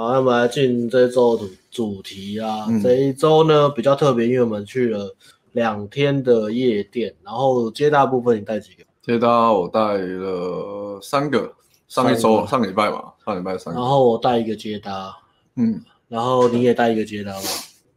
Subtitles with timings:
[0.00, 2.64] 好，那我们来进这一周主主题啊。
[2.70, 5.14] 嗯、这一周呢比较特别，因为我们去了
[5.52, 8.84] 两天的夜店，然后接大部分你带几个？
[9.02, 11.52] 接搭我带了三个，
[11.86, 13.78] 上一周上个礼拜嘛，上礼拜三个。
[13.78, 15.14] 然后我带一个接搭，
[15.56, 17.48] 嗯，然后你也带一个接搭吗？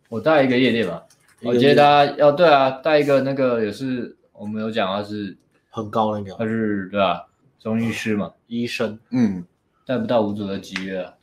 [0.10, 1.02] 我带一个夜店吧。
[1.42, 5.38] 我接搭要对啊，带一个那个也是我们有讲啊是
[5.70, 7.26] 很高那个，他是对吧？
[7.62, 9.00] 中医师嘛，医生。
[9.12, 9.46] 嗯，
[9.86, 11.14] 带不到五组的集约啊。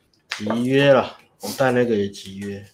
[0.41, 2.65] 集约了，我带那个也集约，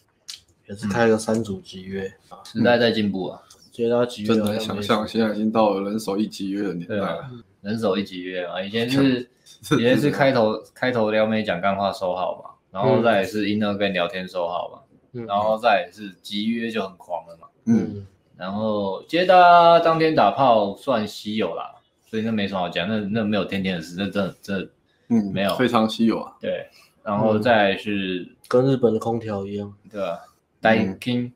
[0.69, 2.03] 也是开个三组集约。
[2.31, 4.29] 嗯、时代在进步啊，接到集约。
[4.29, 7.07] 真难想象，现在已经到了人手一集约的年代了。
[7.09, 7.31] 啊、
[7.63, 9.29] 人手一集约啊，以前是
[9.73, 17.49] 以前是开头 开头撩妹讲干话收好嘛，然后再也是 inner 跟聊天收好嘛，嗯、然后再也是集约就很狂了嘛。
[17.65, 21.75] 嗯，然后接搭当天打炮算稀有啦，
[22.09, 24.71] 所以那没什么好讲，那那没有天天的事，那真的真的
[25.09, 26.33] 嗯没有非常稀有啊。
[26.41, 26.69] 对。
[27.07, 30.19] 然后再是跟日本的空调一样，对吧？
[30.61, 31.31] 带 king，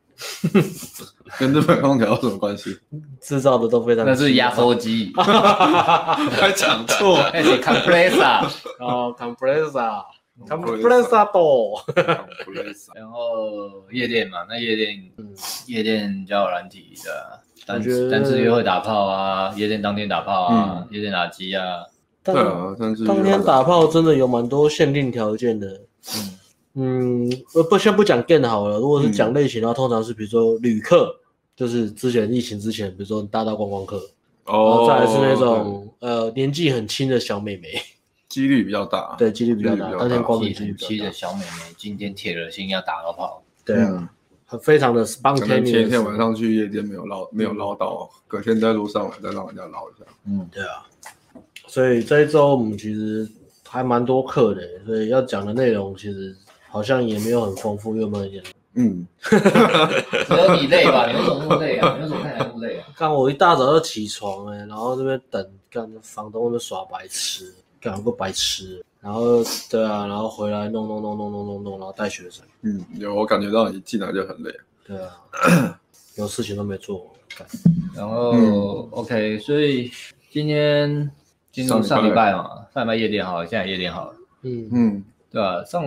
[1.39, 2.77] 跟日本空调有什么关系？
[3.21, 8.49] 制造的都非常，那是压缩机，还讲错， 那是 compressor，
[8.85, 11.81] 哦，compressor，compressor 多，
[12.97, 15.09] 然后夜店嘛，那夜店，
[15.69, 21.85] 夜店交友软体的，单单次约会打炮啊，夜店当天打炮啊，夜店打机啊。
[22.23, 25.81] 但对啊，但是当天打炮真的有蛮多限定条件的。
[26.17, 26.37] 嗯
[26.75, 27.29] 嗯，
[27.69, 31.17] 不先不讲 gay 好了，如果是讲类型的话，嗯、通常是比如说旅客，
[31.57, 33.97] 就是之前疫情之前，比如说大到观光客，
[34.45, 37.71] 哦，然后再来是那种、嗯、呃年纪很轻的小妹妹，
[38.29, 39.91] 几率比较大，对，几率比较大。
[39.99, 44.09] 当天光很轻的小妹妹，今天铁了心要打个炮，对啊，
[44.53, 45.65] 嗯、非常的 spontaneous。
[45.69, 50.07] 前一天晚上去夜店没有捞，没有捞到，嗯、隔天在路上来再让人家捞一下。
[50.25, 50.87] 嗯，对啊。
[51.71, 53.29] 所以这一周我们其实
[53.65, 56.37] 还蛮多课的，所以要讲的内容其实
[56.69, 58.43] 好像也没有很丰富，又没有点。
[58.75, 61.09] 嗯， 只有你累吧？
[61.09, 61.95] 你为什么那么累啊？
[61.97, 62.89] 你为什么看起来那么累啊？
[62.99, 72.45] 刚我一大早就起床哎、欸，然后这边等，干房东那边耍白痴，干个白痴，然后对啊，然后回来弄弄弄弄弄弄弄，然后带学生。
[72.63, 74.53] 嗯，有我感觉到你进来就很累。
[74.85, 75.79] 对啊，
[76.17, 77.09] 有事情都没做。
[77.95, 79.89] 然后、嗯、OK，所以
[80.33, 81.09] 今天。
[81.53, 84.15] 进入上礼拜嘛，上礼拜夜店好了，现在夜店好了。
[84.43, 85.65] 嗯嗯，对吧？
[85.65, 85.85] 上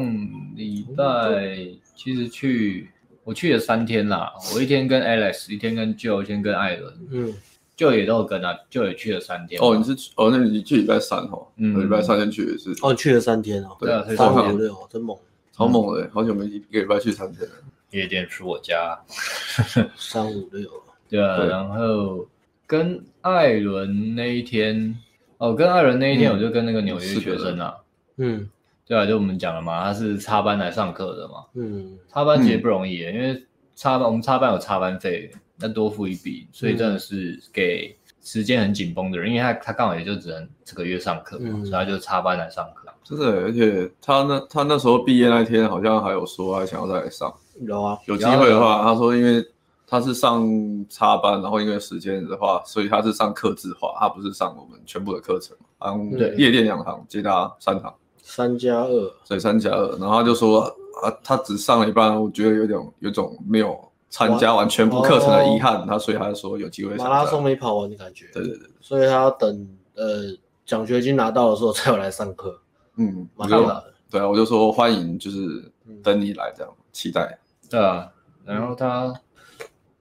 [0.56, 1.58] 礼拜
[1.96, 2.90] 其实去
[3.24, 6.94] 我去了三天啦，我一天跟 Alex，一天跟 Joe，一天跟艾伦。
[7.10, 7.34] 嗯
[7.78, 9.62] ，Joe 也都有跟啊，Joe 也去了三天。
[9.62, 12.76] 哦，你是哦，那你去礼拜三哦，嗯，礼拜三天去的是。
[12.82, 13.76] 哦，去了三天哦。
[13.80, 15.18] 对啊，三五六，真猛，
[15.52, 17.56] 超猛的，好久没一个礼拜去三天了。
[17.92, 19.00] 夜店是我家。
[19.96, 20.70] 三五六。
[21.10, 22.28] 对啊，然后
[22.68, 24.96] 跟艾伦那一天。
[25.44, 27.76] 哦，跟艾伦那一天，我就跟那个纽约学生啊，
[28.16, 28.50] 嗯，
[28.88, 33.44] 对啊，就我们讲了嘛，他是插班来上课的嘛，嗯，插班其实不容易，因为
[33.76, 42.88] 插班我们插班有插班费，那多付一笔，所以真的是给时间很紧绷的人，因为他他刚好也就只能这个月上课嘛，所以他就插班来上课。
[43.04, 49.46] 真的，而且他那他那时候毕业那天好像还有说他想要再来上，有啊，有机会的话，他说因为。
[49.94, 50.44] 他是上
[50.90, 55.56] 插班，然后因为时间的话，所以他是上客制化，他不是上我们全部的课程。
[55.86, 57.94] 嗯，对，夜店两堂，接他三堂，
[58.24, 59.96] 三加二，所以三加二。
[60.00, 60.62] 然后他就说
[61.04, 65.78] 啊，他只上了一半，我觉得有点有种没有参加完全部课程的遗憾。
[65.82, 68.26] 哦、他所以他就说有机会马拉松没跑完的感觉。
[68.34, 72.60] 对对对，所以他要等呃奖学金拿到的时候才有来上课。
[72.98, 73.94] 嗯，蛮好的。
[74.10, 75.72] 对啊，我就说欢迎，就是
[76.02, 77.38] 等你来这样，期待。
[77.70, 78.10] 对啊，
[78.44, 79.14] 然后他。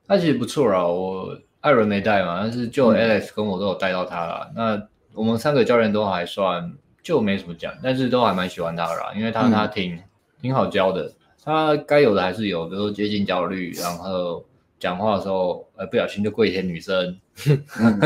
[0.07, 4.51] 他其实不错啦，我艾伦没带嘛，但是就 Alex 跟我都有带到他了。
[4.51, 9.99] 嗯、那我们三个教练都还算，就没什么讲，但是都还蛮喜欢他的啦，因为他、嗯、他挺
[10.41, 11.13] 挺好教的，
[11.45, 14.45] 他该有的还是有，比如说接近焦虑，然后
[14.79, 17.17] 讲话的时候，呃，不小心就跪一些女生，
[17.79, 18.01] 嗯、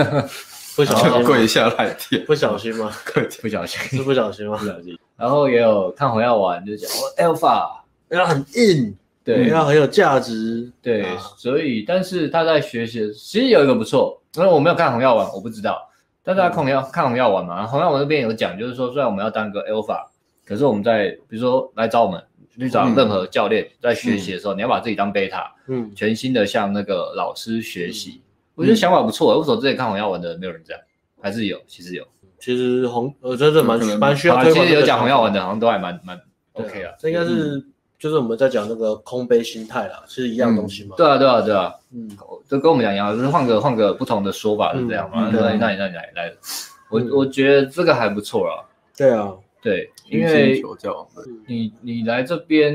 [0.77, 1.97] 不小心跪下来
[2.27, 2.93] 不小心吗？
[3.41, 4.59] 不小心 是不小心吗？
[4.59, 4.99] 不小心。
[5.17, 7.71] 然后也有看红药丸，就讲我，Alpha，
[8.09, 8.95] 然后很硬。
[9.27, 10.71] 对，要很有价值。
[10.81, 15.83] 对，啊、所以但是他在学习，其实有一个不错，因为我没有看红药丸，我不知道。
[16.23, 19.99] 但是他看红药、嗯、看红药丸嘛，红药丸那边有讲，就是说虽然我们要当个 alpha，
[20.45, 22.23] 可是我们在比如说来找我们
[22.57, 28.21] 去找任何教练在学习的时候，嗯、你要把自己当 beta，嗯，全新的向那个老师学习。
[28.21, 28.23] 嗯、
[28.55, 29.37] 我觉得想法不错。
[29.37, 30.81] 为什么之前看红药丸的没有人这样？
[31.21, 32.07] 还是有，其实有。
[32.39, 34.45] 其实红呃真的蛮蛮需要。
[34.45, 36.17] 其实有讲红药丸的，好像都还蛮蛮
[36.53, 36.93] OK 啊。
[37.01, 37.61] 这应该是。
[37.97, 40.95] 嗯就是我们在讲那个空杯心态啦，是一样东西嘛？
[40.99, 42.11] 对啊，对啊，对啊，嗯，
[42.47, 45.31] 就跟我们讲一样，就是换个换个不同的说法是这样嘛？
[45.33, 46.33] 那你那你那你来来，
[46.91, 48.63] 我我觉得这个还不错啦。
[48.97, 49.33] 对啊，
[49.63, 51.09] 对，因为求教，
[51.47, 52.75] 你你来这边，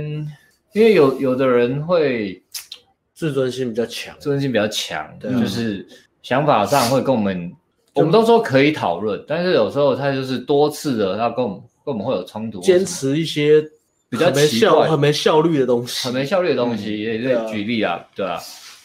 [0.74, 2.42] 因为有有的人会
[3.14, 5.88] 自尊心比较强，自尊心比较强，对，就是
[6.24, 7.54] 想法上会跟我们，
[7.94, 13.64] 我们都说可以讨论，但是有时候他就是多次的，他跟我们跟我们会有冲突，坚持一些
[14.12, 18.38] 比较没效、很没效率的东西，很没效率的东西，也也举例啊，对吧？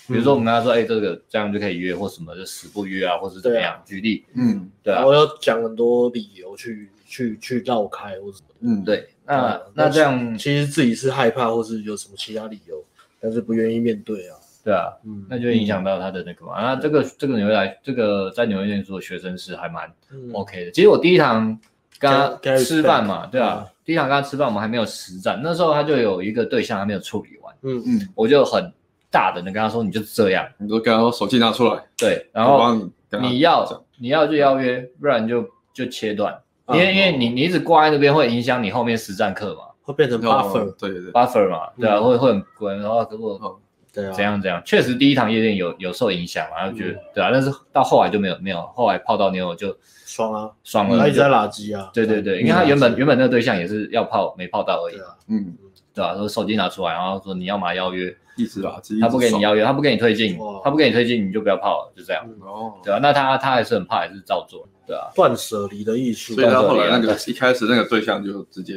[0.06, 3.76] 比如说我们跟他说，哎，这个这样就可以约，或什么就死不约啊，或是怎么样？
[3.84, 12.80] 举例，嗯，对啊，我要讲很多理由去去去绕开或什么，嗯，对，那那这样其实自己是害怕，或是有什么其他理由，
[13.20, 16.62] 但是不愿意面对啊，对啊，嗯，那就影响到他的那个嘛。
[16.62, 19.92] 那这个这个纽约来，这个在纽约念书的学生是还蛮
[20.32, 20.70] OK 的。
[20.70, 21.58] 其实我第一堂
[21.98, 27.82] 跟他吃饭嘛，对啊，第一场跟他吃饭，我们还没有实战，那时候他就有一个对象还没有处理完，嗯。
[27.86, 28.72] 嗯，我就很。
[29.08, 32.74] 大胆的，跟他说，你就这样，你就跟他说手机拿出来，对，然后
[33.22, 36.36] 你要你要就邀约，不然就就切断，
[36.68, 43.58] 因为因为你你一直挂在那边会影响你后面实战课嘛，会变成 buffer，对对对，buffer 嘛，对啊，会会很滚，然后如果
[43.96, 54.96] 对啊，怎样怎样，确实第一堂夜店有有受影响嘛，然后觉得对啊，但是到后来就没有没有，后来泡到妞就爽啊，爽了，他一直在垃圾啊，对对对，因为他原本原本那个对象也是要泡没泡到而已，
[55.28, 55.56] 嗯，
[55.94, 56.14] 对吧？
[56.14, 58.14] 说手机拿出来，然后说你要嘛邀约。
[58.38, 62.22] 一直垃圾，他不给你邀约，他不给你推进，他不给你推进，你就不要泡了，就这样。
[62.42, 65.08] 哦，对啊，那他他还是很怕，还是照做，对啊。
[65.14, 66.34] 断舍离的艺术。
[66.34, 68.74] 所以他后来那个一开始那个对象就直接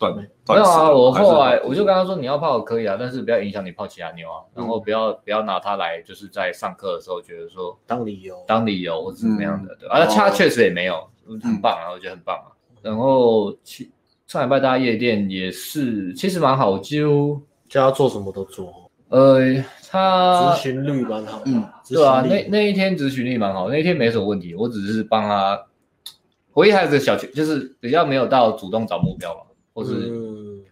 [0.00, 0.14] 断。
[0.48, 11.06] 没有啊，我后来我就跟他说，你要泡可以啊，但是不要影响你泡其他妞啊，然后不要不要拿他来，就是在上课的时候觉得说当理由，当理由或者怎么样的，对啊，他确实也没有，
[11.42, 12.50] 很棒啊，我觉得很棒啊。
[12.82, 13.90] 然后去
[14.26, 18.74] 上礼拜大夜店也是，其实蛮好，几乎叫他做什么都做。
[19.08, 19.40] 呃，
[19.90, 25.60] 他执行率蛮好，嗯，对啊，那那一天执行率蛮好，那一天没什么问题，我只是帮他，
[26.52, 29.40] 我一开始小就是比较没有到主动找目标嘛，
[29.80, 30.12] 或是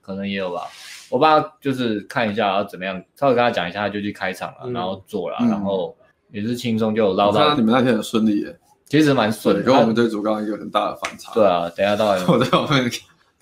[0.03, 0.63] 可能也有吧，
[1.09, 5.97] 我帮他就是看一下要怎么样，稍微跟他讲一下，他就去开场了，然后做了，然后
[6.31, 7.55] 也是轻松就捞到。
[7.55, 11.33] 你们那天很顺利耶，其实蛮顺，跟我们对主刚刚一个很大的反差。
[11.33, 12.91] 对啊，等下到 我在后面，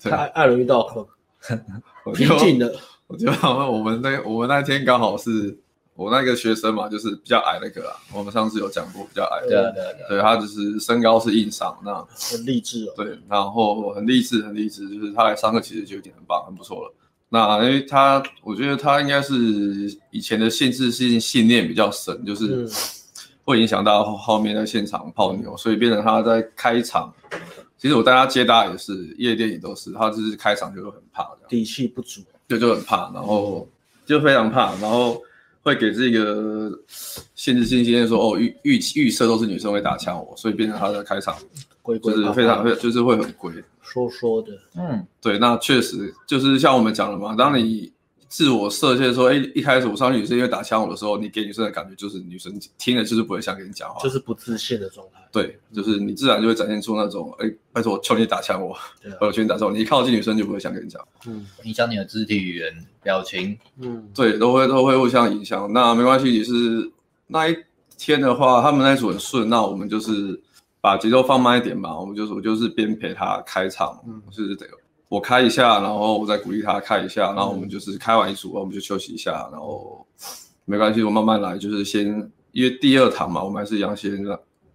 [0.01, 0.83] 他艾伦遇到
[1.41, 1.57] 很
[2.13, 2.73] 平静的。
[3.07, 5.57] 我觉得好像我们那我们那天刚好是
[5.97, 7.97] 我那个学生嘛，就是比较矮那个啊。
[8.13, 12.93] 我们上次有讲过比较矮的，对对对，对他就是身高是硬伤，那很励志哦。
[12.95, 16.93] 对，然后很励志，很励志，就是他来上课其实就有点很棒，很不错了。
[17.29, 19.33] 那因为他，我觉得他应该是
[20.11, 22.69] 以前的限制性信念比较深，就是
[23.43, 27.13] 会影响到后面在现场泡妞，所以变成他在开场。
[27.77, 32.21] 其实我带他接搭也是，夜店也都是，他就是开场就会很怕，底气不足。
[32.47, 33.67] 对就很怕，然后
[34.05, 35.21] 就非常怕，然后
[35.67, 36.71] 会给这个
[37.35, 41.35] 限制性信念说哦预预预设都是女生会打枪我，所以变成他的开场
[42.01, 47.91] 就是非常会就是会很龟说说的，嗯，对，那确实就是像我们讲的嘛，当你。
[48.29, 55.21] 自我设限说，哎，一开始我上去女生因为打枪我的时候，你给女生的感觉就是女生听了就是不会想跟你讲话，就是不自信的状态。
[55.31, 58.75] 对，就是你自然就会展现出那种，哎，拜托我求你打枪我，
[59.21, 61.05] 我求你打枪我，你一靠近女生就不会想跟你讲。
[61.25, 65.71] 嗯，影响你的肢体语言、表情，嗯，对，都会都会互相影响。
[65.71, 66.91] 那没关系，你是
[67.27, 67.55] 那一
[67.97, 70.41] 天的话，他们那一组很顺，那我们就是
[70.81, 74.77] 把节奏放慢一点嘛，我们就是我就是边陪他开场，嗯，就是这个。
[75.09, 80.05] 我开一下，然后我再鼓励他开一下，然后我们就是开完一组，我们就休息一下，然后
[80.65, 82.07] 没关系，我慢慢来，就是先
[82.51, 84.17] 因为第二堂嘛，我们还是一样先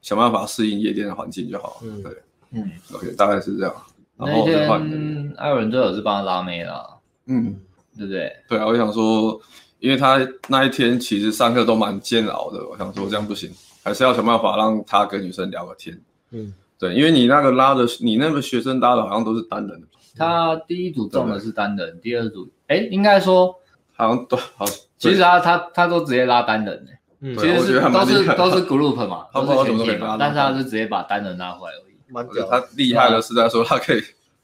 [0.01, 1.81] 想办法适应夜店的环境就好。
[1.83, 2.13] 嗯，对，
[2.53, 3.75] 嗯，OK，大概是这样。
[4.17, 7.55] 然后那天艾伦最后是帮他拉妹了，嗯，
[7.97, 8.33] 对不对？
[8.49, 9.39] 对啊，我想说，
[9.81, 13.51] 因为他那一天其实上课都蛮煎熬的，我想说这样不行，
[13.83, 16.01] 还是要想办法让他跟女生聊个天。
[16.31, 19.87] 嗯，对，因为你那个拉的，你那个学生拉的好像都是单人的。
[20.17, 23.55] 他第一组中的是单人，第二组哎，应该说
[23.93, 24.65] 好像都好。
[24.99, 32.49] 其实他他他都直接拉单人哎，嗯，其实是都是都是 group 嘛，都是全体嘛，但是他是直接把单人拉回来而已。
[32.49, 34.03] 他厉害的是在说他可以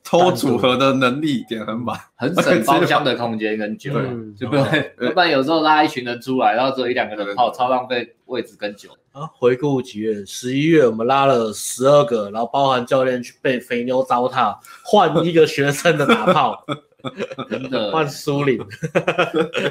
[0.08, 3.92] 偷组合的能力点很满，很 省包厢的空间跟酒，
[4.34, 4.66] 就不用，
[5.12, 8.88] 不然有时候拉一群人出来，然后只有一两个人泡，超浪费位置跟酒。
[9.12, 10.24] 啊，回顾几月？
[10.24, 16.64] 十一月我们拉了十二个，然后包含教练去被肥妞糟蹋，换一个学生的打炮，
[17.50, 18.58] 真的 换苏林，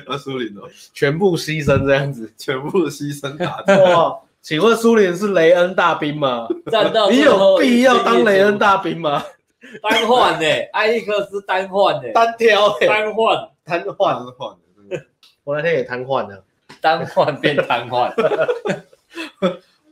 [0.05, 6.47] 换苏林哦，全部牺牲这样子，全部牺牲打哇，请问苏林是雷恩大兵吗？
[6.71, 9.23] 战斗你有必要当雷恩大兵吗？
[9.81, 10.45] 单换呢？
[10.73, 12.11] 艾利克斯单换呢？
[12.13, 14.55] 单挑单换，单换换
[15.43, 16.43] 我那天也瘫痪了，
[16.81, 18.13] 单换变瘫痪。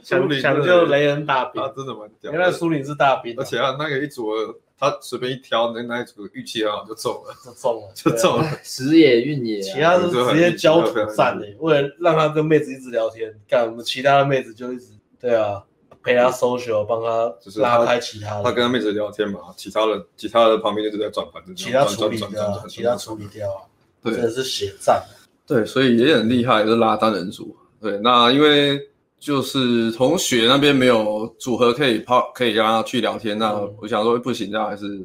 [0.04, 2.32] 抢抢救雷恩大兵，他真的蛮屌。
[2.32, 4.30] 原来苏林是大兵，而且啊，那个一组
[4.78, 8.48] 他随便一挑，那那一组运气很好就中了，就中了， 就中了。
[8.62, 15.64] 时也运也，其他是直接焦土战的，为了让他跟妹子一直聊天，干我们其他的妹子就一直对啊。
[16.06, 18.44] 陪他 social，帮他就是拉开其他的。
[18.44, 23.66] 他跟他妹子聊天嘛，其他的其他的旁边就是在转盘子，其他处理掉，其他处理掉啊。
[24.04, 25.04] 对，真的是血战。
[25.48, 27.58] 对，所以也很厉害，就是拉单人组。
[27.82, 28.80] 对，那因为
[29.20, 33.36] 就是同学那边没有组合可以泡，可以让他去聊天。
[33.36, 35.04] 那我想说不行，那还是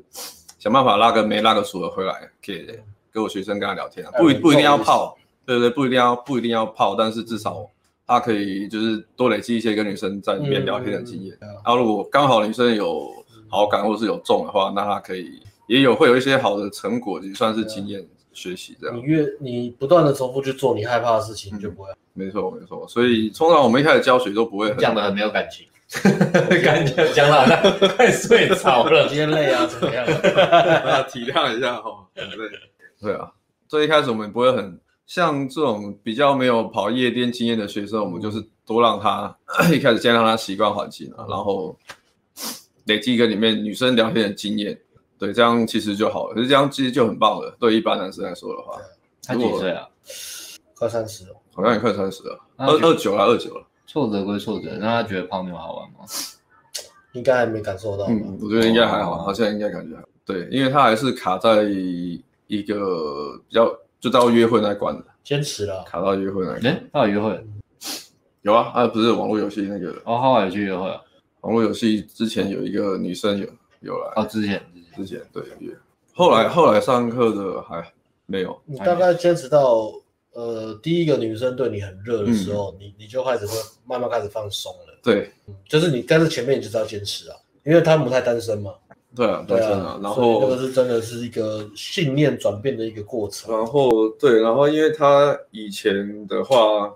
[0.59, 2.67] 想办法拉个没，拉个组合回来，可以
[3.11, 4.13] 给我学生跟他聊天啊。
[4.19, 5.17] 不不一定要泡，
[5.47, 7.67] 对对，不一定要不一定要泡，但是至少。
[8.11, 13.09] 他可以就是多累积一些跟女生在里面聊天的经验，然后如果刚好女生有
[13.49, 18.97] 好感或是有中的话，那他可以也有会有一些好的成果，也算是经验学习这样。
[18.97, 21.89] 你越你不断的重复去做你害怕的事情，你就不会。
[22.13, 25.65] 没错没错，所以通常我们一开始教学都不会讲的很没有感情，
[26.65, 30.05] 感觉讲的好像快睡着了，今天累啊怎么样？
[31.09, 32.49] 体谅一下哈，很累。
[33.01, 33.31] 对啊，
[33.69, 34.81] 最一开始我们不会很。
[35.11, 39.37] 像这种比较没有跑夜店经验的学生，我们就是多让他
[39.75, 41.77] 一开始先让他习惯环境啊，然后
[42.85, 44.81] 累积跟里面女生聊天的经验，
[45.19, 46.35] 对，这样其实就好了。
[46.37, 48.81] 可是这样其实就很棒了，对一般男生来说的话。
[49.25, 49.85] 他几岁啊？
[50.77, 53.67] 快三十了，好像也快三十了，二二九了，二九了。
[53.89, 56.07] 挫折归挫折，那他觉得泡妞好玩吗？
[57.15, 58.07] 应该还没感受到。
[58.07, 60.09] 嗯，我觉得应该还好，好像应该感觉还好。
[60.25, 63.77] 对，因为他还是卡在一个比较。
[64.01, 66.67] 就到约会那关了，坚持了，卡到约会那关。
[66.67, 67.47] 哎，他有约会？
[68.43, 69.91] 有啊，啊不是网络游戏那个。
[70.05, 71.01] 哦，后来有去约会啊？
[71.43, 73.47] 网络游戏之前有一个女生有
[73.81, 74.13] 有来。
[74.17, 74.63] 哦，之前
[74.97, 75.77] 之前对有约，
[76.15, 77.93] 后来后来上课的还
[78.25, 78.59] 没有。
[78.65, 79.93] 你大概坚持到
[80.33, 83.53] 呃第一个女生对你很热的时候，你你就开始会
[83.85, 84.99] 慢慢开始放松了。
[85.03, 85.31] 对，
[85.69, 88.73] 就是你，但是前面你就知道坚持啊，因为他们不太单身嘛。
[89.17, 93.53] 对啊，对啊，然后这个是真的是一个信念转变的一个过程。
[93.53, 96.89] 然后对，然后因为他以前的话，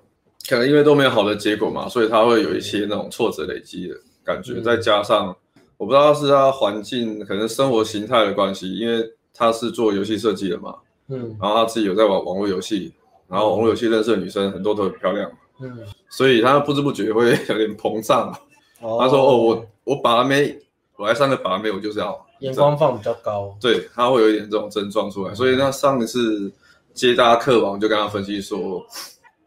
[0.49, 4.53] 可能因为都没有好的结果嘛，所以他会有一些那种挫折累积的感觉。
[4.55, 5.37] 嗯、再加上
[5.77, 9.05] 我不知道是他环境，可能生活形态的关系，因为
[9.35, 10.77] 他是做游戏设计的嘛，
[11.09, 12.93] 嗯，然后他自己有在玩网络游戏，
[13.27, 15.29] 然后网络游戏认识的女生很多都很漂亮，
[15.61, 15.79] 嗯，
[16.09, 18.33] 所以他不知不觉会有点膨胀。
[18.81, 20.57] 哦、他说：“哦，我我把他没。”
[20.97, 26.53] 我来上个把妹，我就是要眼光放比较高，对，他会有一点这种症状出来，嗯、所以那上一次
[26.93, 28.85] 接大家课完，我就跟他分析说，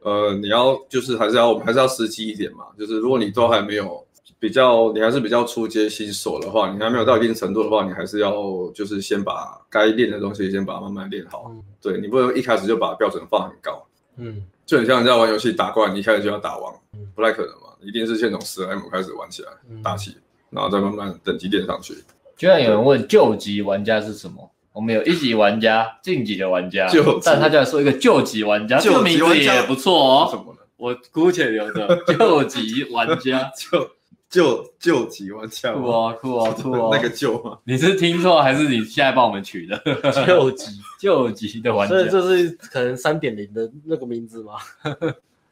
[0.01, 4.05] 呃，你要就是还是要我们还是要实际一点嘛，就是如果你都还没有
[4.39, 8.33] 比较，你还是比较初阶新手的话，你还没有到一定程度的话，你还是要
[8.73, 13.85] 就是先把该练的东西先把它慢慢练好，嗯、对，你不能一开始就把标准放很高，
[14.17, 20.15] 嗯，就很像你在玩游戏打怪，你一开始就要打王，嗯、不太可能嘛，一定是先从十 M 开始玩起来，嗯、打起。
[20.49, 21.93] 然后再慢慢等级垫上去。
[22.35, 24.49] 居然有人问救急玩家是什么？
[24.73, 26.87] 我们有一级玩家、晋级的玩家，
[27.25, 30.27] 但他就来说一个救急玩家，这个名字也不错哦。
[30.29, 30.59] 什么呢？
[30.77, 33.89] 我姑且留着 救急玩家， 救
[34.29, 37.57] 救救急玩家，酷哦酷哦酷哦，那个救吗？
[37.63, 39.81] 你是听错还是你现在帮我们取的？
[40.27, 44.53] 救急救急的玩家，所以这是可能三点零的那个名字吗？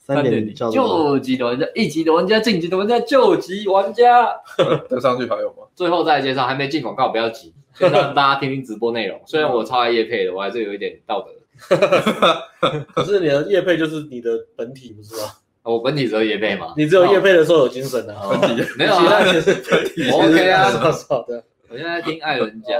[0.05, 4.29] 三点零，救急的玩家，一级的玩家，晋级的玩家，救急玩家。
[4.87, 5.63] 再上去还有吗？
[5.73, 9.19] 最后再介绍，还没进广告，不要急， 先让大家听听直播内容。
[9.25, 11.31] 虽然我超爱叶配的，我还是有一点道德。
[12.93, 15.31] 可是你的叶配就是你的本体，不是吗？
[15.63, 16.75] 我本体只有叶配嘛？
[16.77, 19.23] 你只有叶配的时候有精神的，本体没有啊？
[20.13, 20.69] 我 OK 啊，
[21.09, 21.43] 好的。
[21.69, 22.79] 我现在听艾伦讲，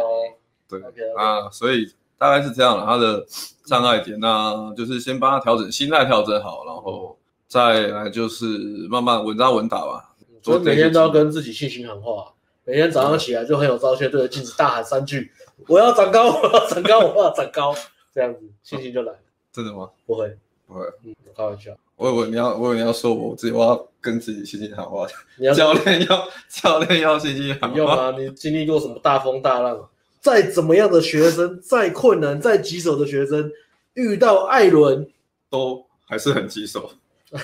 [0.70, 0.80] 对
[1.18, 1.92] 啊，所以。
[2.18, 3.26] 大概是这样了，他的
[3.66, 7.18] 障碍点，那就是先帮他调整心态，调整好，然后
[7.48, 8.46] 再来就是
[8.90, 10.14] 慢慢稳扎稳打吧。
[10.42, 12.32] 所以每天都要跟自己信心喊话，
[12.64, 15.32] 每天早上起来就很有朝气，对着镜子大喊三句
[15.68, 17.76] ：“我要长高，我要长高，我要长高。”
[18.14, 19.20] 这样子信心就来了。
[19.52, 19.90] 真的吗？
[20.06, 20.86] 不会，不会。
[21.04, 21.72] 嗯，开玩笑。
[21.96, 25.08] 我以为你要，我以为你要说我自己，我要跟自己信心喊话。
[25.38, 27.76] 你要教练要教练要信心喊话。
[27.78, 28.12] 用啊！
[28.18, 29.90] 你经历过什么大风大浪？
[30.26, 33.52] 再怎么样的学生，再困难、再棘手的学生，
[33.94, 35.08] 遇到艾伦
[35.52, 36.90] 都还是很棘手，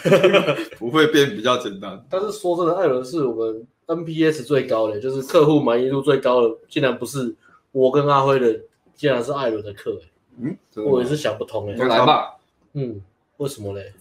[0.80, 2.04] 不会变比较简单。
[2.10, 7.36] 但是说真的，艾伦是我们 NPS 最高的，就是客户满意度最高的，竟然不是
[7.72, 8.60] 我跟阿辉的，
[8.96, 10.02] 竟然是艾伦的课。
[10.40, 10.58] 嗯，
[10.88, 11.76] 我也是想不通哎。
[11.76, 12.36] 来吧，
[12.74, 13.00] 嗯，
[13.38, 13.94] 为什么嘞？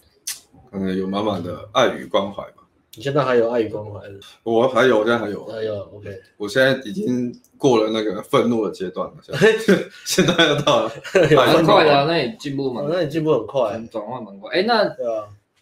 [0.71, 2.60] 可能有满满的爱与关怀吧。
[2.95, 4.01] 你现在还有爱与关怀？
[4.43, 5.81] 我还有，我现在还有，还有。
[5.93, 9.13] OK，我现在已经过了那个愤怒的阶段了。
[9.21, 10.91] 现在， 现在要到了，
[11.35, 12.05] 蛮快的。
[12.05, 14.51] 那你进步蛮，那你进步很快，转换蛮快。
[14.51, 14.83] 哎，那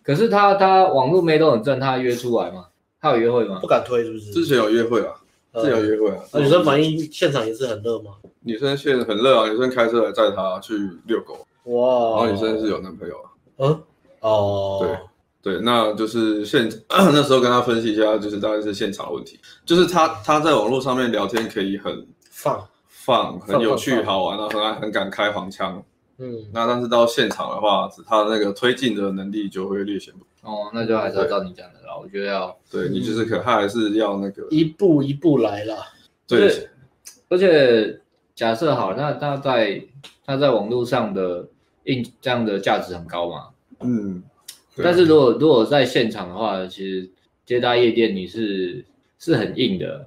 [0.02, 2.66] 可是他他网络妹都很正，他约出来吗？
[3.00, 3.60] 他有约会吗？
[3.62, 4.32] 不敢推是不是？
[4.32, 5.14] 之前有约会啊，
[5.54, 6.24] 之前有约会啊。
[6.34, 8.14] 女生反应现场也是很热吗？
[8.42, 10.74] 女生现在很热啊，女生开车来载她去
[11.06, 11.46] 遛狗。
[11.66, 13.30] 哇，然后女生是有男朋友啊。
[13.58, 13.82] 嗯，
[14.22, 14.98] 哦，对
[15.42, 25.82] 对，那就是现 那时候跟他分析一下，就是大概是现场的问题，就是他他在网络上面聊天可以很放放，很有趣好玩，然后很爱很敢开黄腔。
[26.18, 30.26] 嗯，那但是到现场的话，他那个推进的能力就会略显不。
[30.42, 31.98] 哦，那就还是要照你讲的啦。
[31.98, 35.78] 我觉得要对你就是可，他还是要那个一步一步来啦。
[36.28, 36.70] 对，
[37.30, 38.02] 而且
[38.36, 39.82] 假设好，那他在
[40.26, 41.48] 他在网络上的
[41.86, 43.48] 印这样的价值很高嘛？
[43.80, 44.22] 嗯，
[44.84, 47.10] 但是如果如果在现场的话，其实
[47.46, 48.86] 接搭夜店你是
[49.18, 50.06] 是很硬的。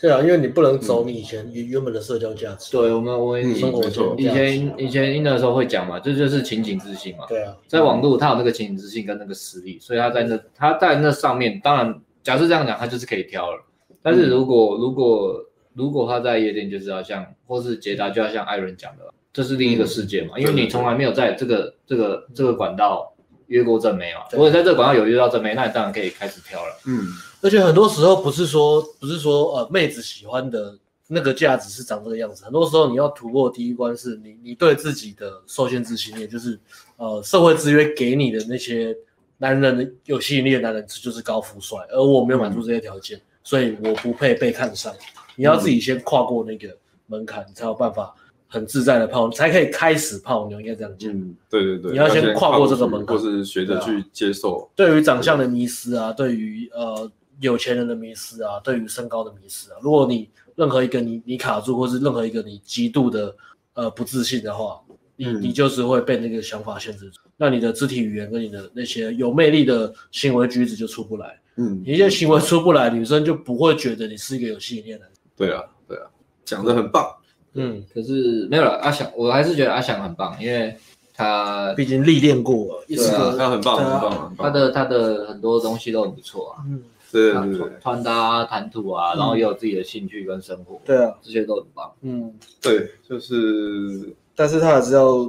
[0.00, 2.72] 对啊，因为你不能走你以前原原本的社交价值。
[2.72, 7.26] 对，我们我们生活中以前以前硬的时候会讲嘛，这就是情景自信嘛。
[7.28, 13.62] 对啊，在网络他有那个情景自信跟那个实力，所以他在那他在那上面，当然假设这样讲，他就是可以挑了。
[14.02, 15.38] 但是如果如果
[15.74, 23.12] 如果他在夜店，就是要像或是捷达，就要像艾伦讲的，这是另一个世界嘛，因为你从来没有在这个这个这个管道
[23.50, 24.22] 约过正妹嘛。
[24.32, 26.80] 如果在这个广告有约到正妹，那你当然可以开始挑了。
[26.86, 27.06] 嗯。
[27.42, 30.78] 而且很多时候不是说不是说呃妹子喜欢的
[31.08, 36.60] 那个价值是长这个样子，很多时候你要突破第一关是你你对自己的受限制信念，就是
[36.96, 38.94] 呃社会制约给你的那些
[39.38, 44.94] 男人有吸引力的男人就是高富帅，而我没有满足这些条件，嗯、所以我不配被看上。
[45.34, 46.68] 你要自己先跨过那个
[47.06, 48.14] 门槛，你才有办法
[48.50, 51.10] 很自在的泡，才可以开始泡妞，应该这样讲。
[51.10, 54.70] 嗯，对对对，你要先跨过这个门槛，或是学着去接受。
[54.76, 57.10] 对于长相的迷失啊，对于呃。
[57.40, 63.34] 有钱人的迷失啊，对于身高的迷失啊，如果你任何一个你你卡住，或是任何一个你极度的
[63.72, 64.78] 呃不自信的话，
[65.16, 71.40] 你、嗯、你就是会被那个想法限制住，那你的肢体语言跟你的那些有魅力的行为举止就出不来。
[71.56, 75.08] 嗯，你一些行为出不来，女生就不会觉得你是一个有吸引力的人。
[75.34, 76.04] 对啊，对啊，
[76.44, 77.06] 讲的很棒。
[77.54, 80.76] 嗯，可是没有了，阿翔，我还是觉得阿翔很棒，因为
[81.14, 86.64] 他毕竟历练过，对啊，他很棒，很棒，很棒他的他的很多东西都很不错啊。
[86.66, 86.82] 嗯。
[87.12, 91.90] 对对对，穿搭、谈吐啊，然后也有自己的兴趣跟生活，对啊，这些都很棒。
[92.02, 92.32] 嗯，
[92.62, 95.28] 对，就是，但是他还是要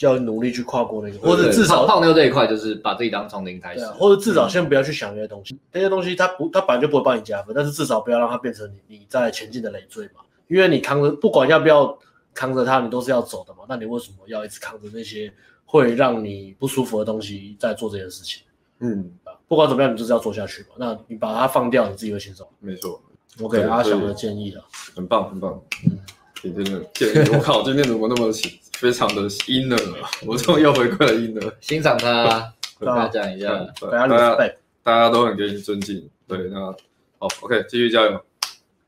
[0.00, 11.98] 要努力去跨过那个，或者至少泡妞这一块，就是把自己当从零开始，或者至少先不要去想那些东西，那些东西它不，它本来就不会帮你加分，但是至少不要让它变成你你在前进的累赘嘛，因为你扛着，不管要不要
[12.34, 15.32] 扛着它，你都是要走的嘛，那你为什么要一直扛着那些
[15.64, 18.42] 会让你不舒服的东西在做这件事情？
[18.80, 19.12] 嗯。
[19.48, 20.68] 不管怎么样，你就是要做下去嘛。
[20.76, 22.46] 那你把它放掉，你自己会轻松。
[22.60, 23.02] 没错，
[23.40, 25.60] 我给阿翔的建议了，很棒，很棒。
[25.84, 25.98] 嗯，
[26.40, 28.32] 今天的建议，我靠，今天怎么那么
[28.74, 29.76] 非常的阴呢？
[30.24, 31.40] 我终于又回归了阴呢。
[31.60, 33.58] 欣赏他，跟大家讲一下，
[33.90, 34.36] 大家
[34.84, 36.08] 大家都很给你尊敬。
[36.28, 36.72] 对，那
[37.18, 38.10] 好，OK，继续加油。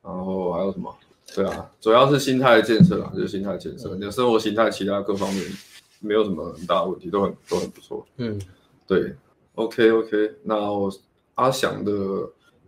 [0.04, 0.96] 然后还有什么？
[1.34, 3.94] 对啊，主要是心态建设啊，就是心态建设。
[3.94, 5.44] 你的生活形态，其他各方面
[6.00, 8.06] 没有什么很大的问题，都很都很不错。
[8.16, 8.40] 嗯，
[8.86, 9.14] 对。
[9.54, 10.90] OK OK，那我
[11.34, 11.92] 阿翔的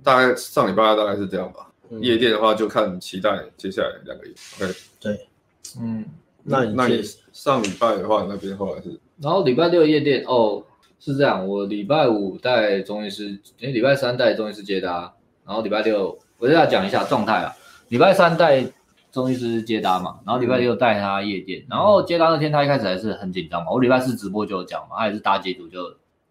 [0.03, 1.71] 大概上礼拜大概是这样吧。
[1.89, 4.35] 嗯、夜店的话就看期待接下来两个月。
[4.61, 5.27] OK，对，
[5.81, 6.05] 嗯，
[6.43, 9.01] 那你那你上礼拜的话那边后来是？
[9.19, 10.63] 然后礼拜六夜店哦
[11.01, 15.15] 是这样，我礼拜五带中医师，因为礼拜三带中医师接搭，
[15.47, 17.55] 然后礼拜六我就要讲一下状态啊。
[17.89, 18.67] 礼拜三带
[19.11, 23.71] 中医师接搭嘛，然后礼拜六带他夜店，嗯、然后接搭那天他一开始还是很紧张嘛。
[23.71, 25.81] 我礼拜四直播就有讲嘛，他也是大节组就。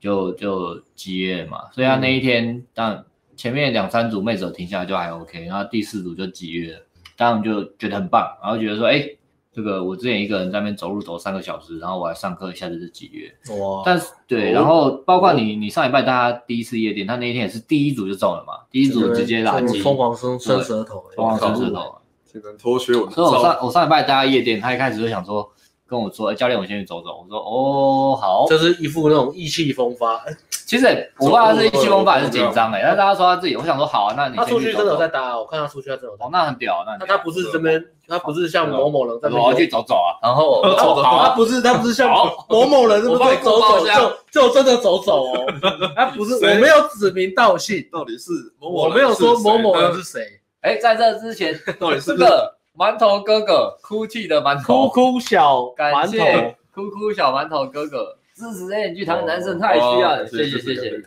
[0.04, 3.06] 就就集约嘛，所以他那一天，当然
[3.38, 6.80] 前面两三组妹子停下来就还 OK，然后第四组就集约了，
[7.16, 9.08] 当然就觉得很棒，然后觉得说，哎，
[9.54, 13.84] 这个我之前一个人在那边走路走三个小时，然后我还上课，一下子就几月，哇！
[13.86, 21.96] 但是对，然后包括你，你上礼拜大家第一次夜店，他那一天也是第一组就中了嘛，第一组直接拉机，疯狂伸伸舌头，疯狂伸舌头，
[22.32, 25.50] 这个脱靴我，所以我上我上礼拜大家夜店，他一开始就想说。
[25.86, 27.20] 跟我说，哎，教练，我先去走走。
[27.22, 30.20] 我说，哦，好，就是一副那种意气风发。
[30.66, 32.82] 其实我不知道他是一气风发还是紧张哎。
[32.82, 36.14] 但是大家说他自己，我想说好啊，那你他出去真的有在搭，我看他出去他真的有。
[36.14, 39.44] 哦，那很屌，那他不是这边，他不是像某某人在那边。
[39.44, 42.10] 我要去走走啊，然后他不是他不是像
[42.50, 45.46] 某某人，是不是走走就就真的走走哦？
[45.96, 50.22] 他不是，我没有指名道姓，到底是某某我没有说某某人是谁？
[50.62, 56.56] 哎，在这之前， 到底是个馒头哥哥，哭泣的馒头，哭哭小馒头。
[56.74, 58.18] 哭哭小馒头哥哥
[58.52, 61.02] 支持 A 演剧团的男生太需要了，谢谢谢谢谢谢，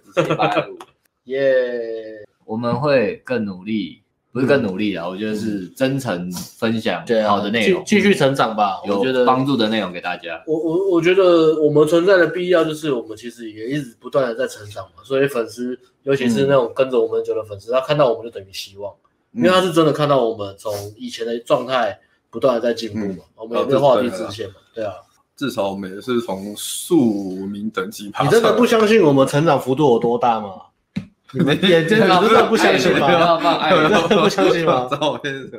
[1.25, 2.27] 耶！
[2.45, 4.01] 我们会更努力，
[4.33, 8.81] 不是更努力啊，我觉得是真诚分享好的内容，继续成长吧。
[8.87, 10.43] 我觉得有帮助的内容给大家。
[10.47, 18.95] 我我我觉得我们存在的必要就是我们其实也一直不断的在成长嘛，所以粉丝，尤其是那种跟着我们很久的粉丝，他看到我们就等于希望，
[19.33, 21.99] 因为他是真的看到我们从以前的状态
[22.31, 24.55] 不断的在进步嘛，我们有没有画地自限嘛？
[24.73, 24.95] 对啊。
[25.37, 28.25] 至少我们也是从庶民等级爬。
[28.25, 30.53] 你真的不相信我们成长幅度有多大吗？
[31.33, 33.69] 你们眼睛真的不相信吗？
[33.71, 34.89] 真的不相信吗？
[34.91, 35.51] 照片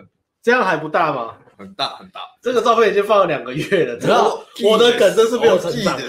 [0.42, 1.34] 这样还不大吗？
[1.58, 2.22] 很大很大。
[2.42, 5.98] 这个照片已经放了两个月了，然后我的梗真是没有成长。
[5.98, 6.08] 对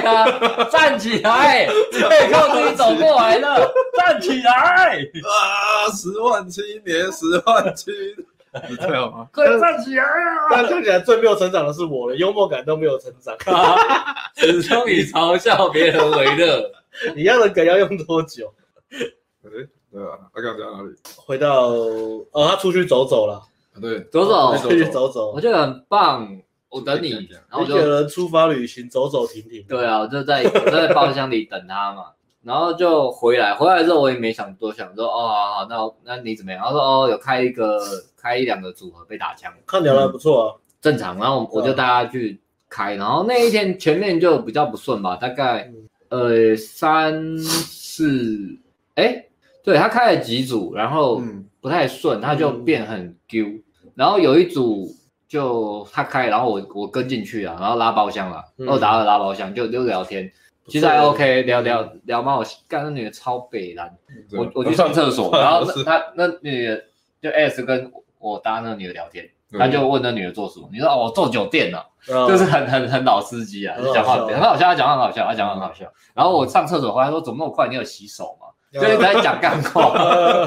[0.00, 5.92] 啊，站起来，可以靠自己走过来了，站起来啊！
[5.94, 7.92] 十万青年，十万青。
[8.68, 9.28] 你这样吗？
[9.32, 10.48] 快站起来啊！
[10.50, 13.36] 但看起来最没有成长的是我了，幽默感都没有成长，
[14.36, 16.70] 始终以嘲笑别人为乐。
[17.14, 18.52] 一样的梗要用多久？
[18.90, 18.98] 哎，
[19.92, 20.96] 对啊，他刚刚在哪里？
[21.16, 23.40] 回到哦，他出去走走了。
[23.80, 26.28] 对，走走，出去走走，我觉得很棒。
[26.70, 27.10] 我等你，
[27.48, 29.64] 然后一个人出发旅行，走走停停。
[29.68, 32.06] 对啊，我就在我在包厢里等他嘛。
[32.44, 35.66] 然后就回来，回来之后我也没想多想，说哦，好好，
[36.04, 36.62] 那那你怎么样？
[36.64, 37.78] 他说哦，有开一个
[38.28, 40.48] 开一两个组合被打枪，看起来还不错啊，
[40.82, 41.16] 正常。
[41.18, 42.38] 然后我就带他去
[42.68, 45.72] 开，然后那一天前面就比较不顺吧，大概
[46.10, 48.54] 呃三四，
[48.96, 49.24] 哎，
[49.64, 51.22] 对他开了几组，然后
[51.62, 53.46] 不太顺，他就变很丢。
[53.94, 54.94] 然后有一组
[55.26, 60.30] 就他开，然后我我跟进去啊，然后拉包厢了，二打二拉包厢就就聊天。
[60.66, 63.90] 其实还 OK，聊聊聊嘛，我，干那女的超北男，
[64.32, 66.84] 我我去上厕所，然后他那女的
[67.22, 69.28] 就 S 跟我搭那个女的聊天，
[69.58, 75.86] 他就问那女的做什么，你说哦我做酒店呢，就是很很很老司机啊，讲话很好笑，他讲话很好笑，他讲话很好笑。
[76.14, 78.46] 然后我上厕所回来说怎么那么快，你有洗手吗？
[78.72, 79.92] 就一直在讲干话，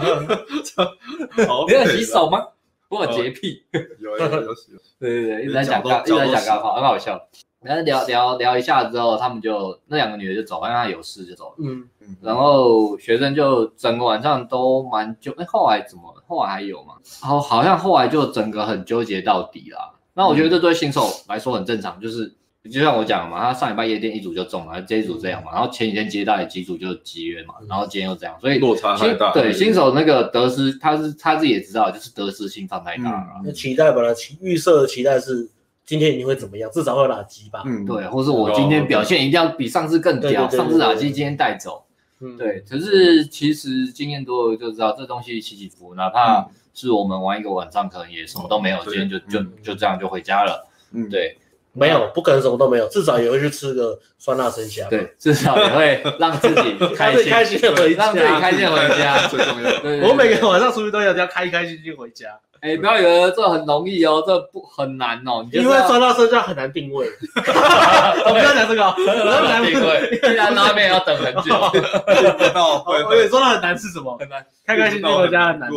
[1.68, 2.46] 你有洗手吗？
[2.90, 3.64] 我有洁癖，
[4.00, 7.20] 有有有洗，对对 对，一直在讲干，一直在讲干话，很好笑。
[7.64, 11.56] 然后聊聊聊一下之后，他们就那两个女的就走，因为她有事就走了。
[11.60, 12.18] 嗯嗯。
[12.22, 16.14] 然后学生就整个晚上都蛮久，哎，后来怎么？
[16.32, 16.94] 后来还有吗？
[17.20, 19.92] 好，好像后来就整个很纠结到底啦。
[20.14, 22.34] 那我觉得这对新手来说很正常，就是
[22.72, 29.34] 就像我讲嘛，他上礼拜夜店一组就中了，这一组这样嘛，然后前几天接待几组就集约嘛，然后今天又这样，所以落差太大。
[29.34, 33.26] 对新手那个得失，他是他自己也知道，就是得失心放太大了。
[33.44, 35.50] 那期待本来期预设的期待是。
[35.84, 36.72] 今天你会怎么样？
[36.72, 37.64] 至少会有打击吧。
[37.66, 41.84] 嗯，对，或是我今天表现一定要比上次更屌，上次打击今天带走。
[42.22, 42.64] 嗯，对。
[42.70, 50.68] 可是其实经验多了就知道，这东西起起伏，哪怕是我们玩一个晚上，可能也什么都没有，今天就就就这样就回家了。
[50.94, 51.38] 嗯，对，
[51.74, 54.88] 没有，不可能什么都没有，至少也会去吃个酸辣生虾。
[54.90, 60.08] 对，至少也会让自己 开心，开心的回家，让自己开心回家 最重要。
[60.10, 62.40] 我每个晚上出去都要要开开心心回家。
[62.62, 65.44] 哎，不要以为这很容易哦，这不很难哦。
[65.52, 67.08] 因为酸辣生虾很难定位。
[67.36, 71.56] 我不要讲这个，很难定位，既然拉面要等很久。
[71.58, 74.16] 我跟你说，很难是什么？
[74.20, 75.70] 很难，开开心心回家很难。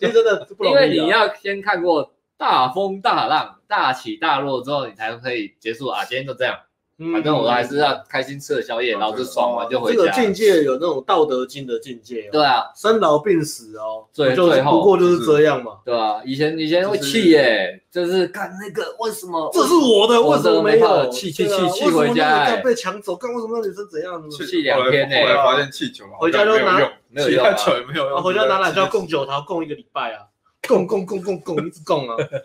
[0.00, 0.74] 其实真的不容易。
[0.74, 6.04] 因为你要先看过大风大浪、大起大落之后，你才可以结束啊。
[6.04, 6.58] 今天就这样。
[7.12, 9.96] 反正我还是要开心吃了宵夜，然后就爽完就回家。
[9.96, 12.28] 这个境界有那种道德经的境界。
[12.30, 15.78] 对啊，生老病死哦，最后不过就是这样嘛。
[15.82, 19.50] 对啊，以前以前会气耶，就是干那个为什么？
[19.52, 21.08] 这是我的，为什么没有？
[21.10, 24.22] 气气气气回家，被抢走，干为什么那女生怎样？
[24.30, 25.16] 气两天呢？
[25.16, 26.76] 后来发现气球回家就拿
[27.08, 27.46] 没有用，
[27.88, 28.22] 没有用。
[28.22, 30.26] 回家拿来就要供酒桃，供一个礼拜啊，
[30.68, 32.16] 供供供供供一直供啊，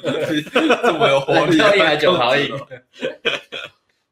[0.82, 2.50] 这么有活力， 还酒桃饮。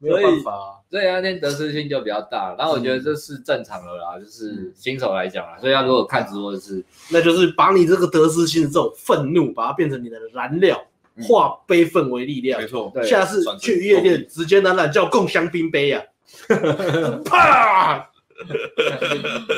[0.04, 10.78] 没有办法，所以那天得失心就比较大，然后我觉得这是正常的啦，就是新手来讲啦，所以他如果看直播的是，那就是把你这个得失心的这种愤怒，把它变成你的燃料，
[11.22, 12.60] 化悲愤为力量。
[12.60, 16.02] 没错，下次去夜店直接拿懒叫共香槟杯呀，
[17.24, 18.10] 啪，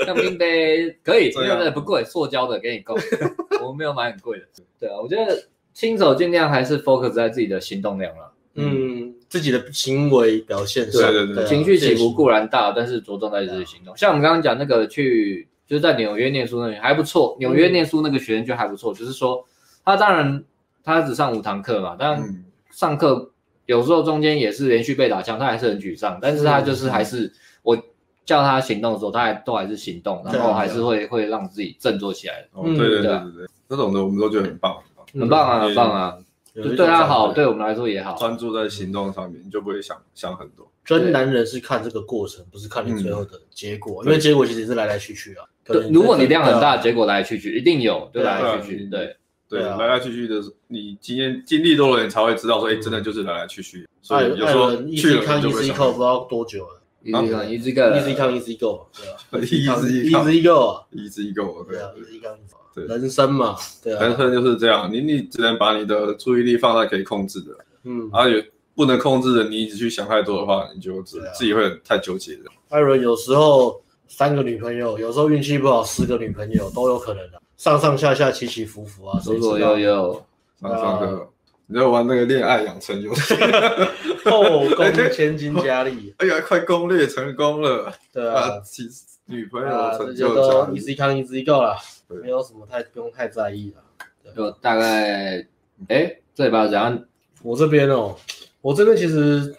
[0.04, 2.96] 香槟杯可以，因为不贵，塑胶的给你够，
[3.60, 4.44] 我们没有买很贵的。
[4.78, 5.42] 对啊，我觉得
[5.74, 9.14] 新手尽量还是 focus 在自己的行动量了，嗯。
[9.28, 13.96] 自己的行为表现上，对对对，情绪起伏固然大，但是着重在自己行动。
[13.96, 17.36] 像我们刚刚讲那个去，就是在纽约念书那里还不错。
[17.40, 19.44] 纽约念书那个学生就还不错，就是说
[19.84, 20.44] 他当然
[20.84, 22.22] 他只上五堂课嘛，但
[22.70, 23.30] 上课
[23.66, 26.18] 有时候中间也是连续被打枪，他还是很沮丧。
[26.22, 27.76] 但是他就是还是我
[28.24, 32.46] 叫他行动的时候，他还都还是行动，然后还是会会让自己振作起来。
[32.52, 34.76] 哦，对对对对对，这种的我们都觉得很棒，
[35.12, 36.16] 很棒啊，很棒啊。
[36.62, 38.16] 对他好，对我们来说也好。
[38.16, 40.70] 专注在行动上面，你就不会想想很多。
[40.84, 45.44] 真男人是看这个过程，不是看你最后的结果，因为结果其实是来来去去啊。
[45.64, 49.16] 对，如果你量很大，结果来来去去一定有，对，来来去去，对。
[49.48, 53.88] 对，来来去去的，你经验经历多了，你才会知道说，哎，真的就是来来去去。
[54.02, 59.16] 所以有时候去了就会 easy come 不知道多久了，easy come easy go，easy come easy go，对啊
[59.46, 72.42] ，easy easy go，easy go，对啊，easy come，对，人生嘛，对啊，人生就是这样，你你只能把你的注意力放在可以控制的，嗯，而且不能控制的，你一直去想太多的话，你就自自己会太纠结的。
[72.68, 73.80] 艾伦有时候。
[74.08, 80.24] 三个女朋友，有时候运气不好，十个女朋友都有可能的，上上下下起起伏伏啊，左左右右，
[80.62, 81.28] 上上个，
[81.66, 83.34] 你在玩那个恋爱养成游戏，
[84.24, 91.76] 后宫千金佳丽， 哎呀，快攻略成功了，对啊，其实女朋友成就都 easy come easy go 了，
[92.08, 95.46] 没有什么太不用太在意了，就大概，
[95.88, 97.04] 哎，这里吧，怎样？
[97.42, 98.16] 我这边哦，
[98.60, 99.54] 我这边其实，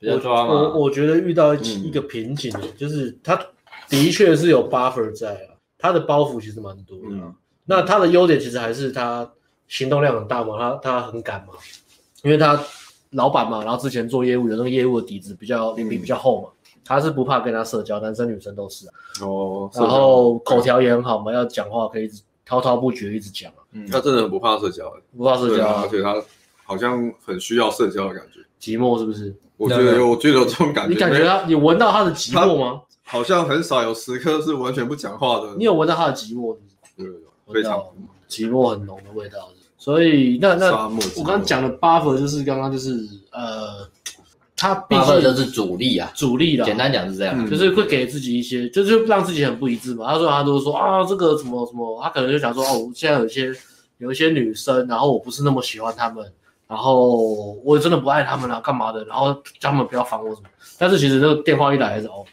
[0.00, 3.40] 我我我觉得遇到一个瓶颈，就是他。
[3.88, 7.08] 的确是有 buffer 在啊，他的包袱其实蛮多的。
[7.10, 7.34] 嗯、
[7.66, 9.30] 那他的优点其实还是他
[9.68, 11.52] 行动量很大嘛，他他很敢嘛，
[12.22, 12.58] 因为他
[13.10, 16.48] 老板嘛，然后之前做业务有那个业务的底子比较脸皮比较厚嘛，
[16.94, 18.92] 他是不怕跟他社交，男生女生都是啊。
[19.22, 19.70] 哦。
[19.74, 23.64] 然后口条也很好嘛，要讲话可以一直滔滔不绝一直讲啊。
[23.72, 23.86] 嗯。
[23.90, 26.22] 他真的很不怕社交，不怕社交，而且他
[26.64, 28.40] 好像很需要社交的感觉。
[28.60, 29.34] 寂寞是不是？
[29.56, 30.92] 我觉得有，我觉得有这种感觉。
[30.92, 32.80] 你感觉他，你闻到他的寂寞吗？
[33.04, 35.54] 好像很少有时刻是完全不讲话的。
[35.56, 36.56] 你有闻到他的寂寞？
[36.96, 37.06] 对，
[37.52, 37.78] 非常
[38.28, 39.50] 寂寞很浓的味道。
[39.76, 43.86] 所以那那我刚刚讲的 buffer 就是刚刚就是呃，
[44.62, 46.64] 他毕竟就是主力啊，主力啦。
[46.64, 50.06] 简单讲是这样，就是会给自己一些，就是让自己很不一致嘛。
[50.06, 53.52] 他说他都说啊，这个什么什么，他可能就想说哦，现在有一些
[53.98, 56.24] 有一些女生，然后我不是那么喜欢他们，
[56.68, 59.04] 然后我真的不爱他们了，干嘛的？
[59.06, 60.48] 然后叫他们不要烦我什么。
[60.78, 62.24] 但是其实这个电话一来还是哦。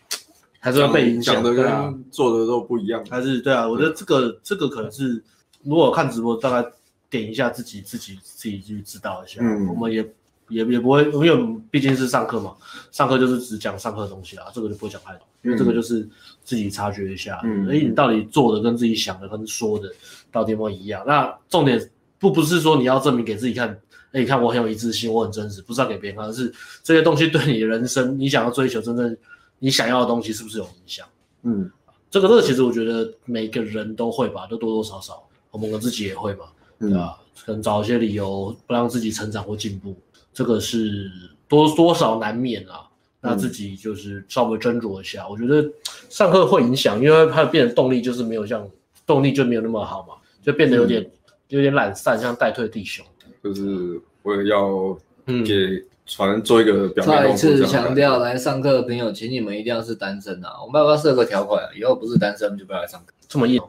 [0.62, 3.02] 还是要被影响的，跟做的都不一样。
[3.10, 5.24] 还是对啊，我觉得这个这个可能是，
[5.64, 6.70] 如果看直播，大概
[7.10, 9.40] 点一下自己自己自己去知道一下。
[9.42, 10.06] 嗯，我们也
[10.50, 12.56] 也也不会，因为毕竟是上课嘛，
[12.92, 16.08] 上课就是只讲上课的东西啦，这个就不会讲太多，因为这个就是
[16.44, 19.90] 自己察觉一下，嗯，所以你到底做的跟自己想的跟说的
[20.32, 21.04] 到底有没有一样？
[21.08, 23.70] 那重点不不是说你要证明给自己看，
[24.12, 29.16] 哎，你看我很有一致性，我很真实，不是要给别人看，而是这些东西对你的人生，你想要追求真正。
[29.62, 31.06] 你想要的东西是不是有影响？
[31.44, 31.70] 嗯，
[32.10, 36.46] 这个这个其实我觉得每个人都会吧，都多多少少，我们自己也会嘛，
[36.80, 37.20] 对吧？
[37.46, 39.98] 可能找一些理由不让自己成长或进步，
[40.34, 41.12] 这个是
[41.48, 42.88] 多多少难免啊。
[43.22, 45.28] 那自己就是稍微斟酌一下。
[45.28, 45.70] 我觉得
[46.10, 48.68] 上课会影响，因为它变成动力就是没有像
[49.06, 51.10] 动力就没有那么好嘛，就变得有点
[51.50, 53.06] 有点懒散，像带退弟兄。
[53.44, 54.98] 就是我也要
[55.46, 55.86] 给。
[56.12, 60.54] 船做一个表面再一次强调，来上课的朋友，请你们一定要是单身啊！
[60.60, 61.70] 我们要不要设个条款啊？
[61.78, 63.14] 以后不是单身就不要来上课。
[63.28, 63.62] 这么硬？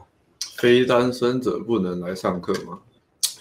[0.57, 2.79] 非单身者不能来上课吗？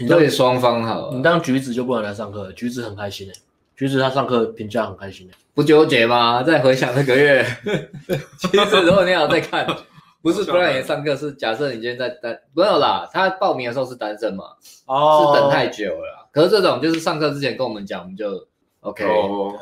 [0.07, 1.13] 对双方好。
[1.13, 3.33] 你当橘子就不能来上课，橘子很开心诶。
[3.77, 5.35] 橘子他上课评价很开心诶。
[5.55, 6.43] 不纠结吗？
[6.43, 7.45] 再回想那个月。
[8.39, 9.67] 其实如果你要再看，
[10.23, 13.09] 不是不让你上课，是假设你今天在单，没有啦。
[13.13, 14.45] 他报名的时候是单身嘛？
[14.87, 16.29] 哦，是等太久了。
[16.33, 18.47] 可是这种就是上课之前跟我们讲，我们就。
[18.83, 19.53] OK，OK，OK，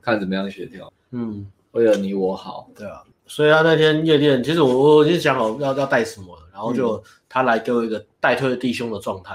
[0.00, 0.92] 看怎么样协调。
[1.10, 2.70] 嗯，为了你我好。
[2.76, 9.34] 对啊，所以他那天夜店，其实我我已经想好要要带什么了，然后就他来给我一个带退弟兄的状态，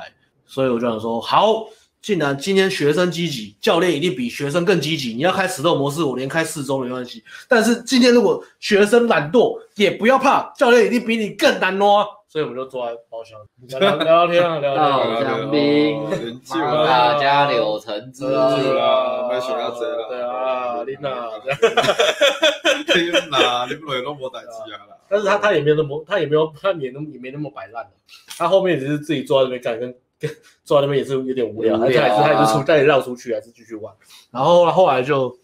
[0.51, 1.65] 所以我就想说，好，
[2.01, 5.13] 既然今天学生积极，教练一定比学生更积极。
[5.13, 7.23] 你要开始斗模式，我连开四周没关系。
[7.47, 12.05] 但是今天如果学生懒惰，也不要怕，教练一定比你更难挪。
[12.27, 13.37] 所以我们就坐在包厢
[13.79, 16.01] 聊聊天啊，聊聊香槟，
[16.49, 21.29] 大家柳橙汁啊，买雪茄子对啊，琳娜，
[22.93, 24.79] 天哪，你不能那么胆气啊！
[25.09, 27.85] 但是他他也没有那么，他也没有，他也那也没那么摆烂。
[28.37, 29.95] 他后面只是自己坐在那边干，跟跟
[30.63, 33.93] 坐在那边也是有点无聊，他还是他也是出，他也绕出去，还是继续玩。
[34.31, 35.36] 然后后来就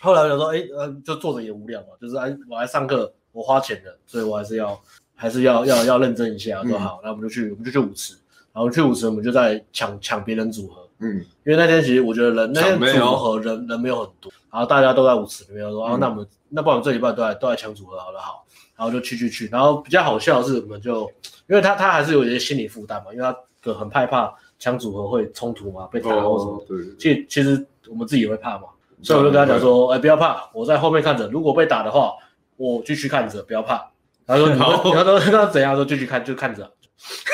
[0.00, 4.78] 后来就说，哎，呃，就坐着也无聊嘛，就是哎，我来上课，我花钱的，所以我还是要。
[5.14, 8.14] 还是要要要认真一下，说好，那、嗯、我们就去，我们就去舞池，
[8.52, 21.08] 然后去舞池，我们就在抢抢别人组合，嗯，因为那天其实我觉得人那天组合人人没有很多，然后大家都在舞池里面说，啊，那我们那不然我们这礼拜都来都来抢组合，好了好，然后就去去去，然后比较好笑的是，我们就
[21.48, 23.38] 因为他他还是有一些心理负担嘛，因为他
[23.70, 28.64] 很害怕抢组合会冲突嘛，被打或什么，哦、对，其实其实我们自己也会怕嘛，
[29.02, 32.14] 所以我就跟他讲说，哎，不要怕，我在后面看着，如果被打的话，
[32.56, 33.90] 我继续看着，不要怕。
[34.24, 35.74] 他说：“你说，他说那怎样？
[35.74, 36.70] 说继续看，就看着。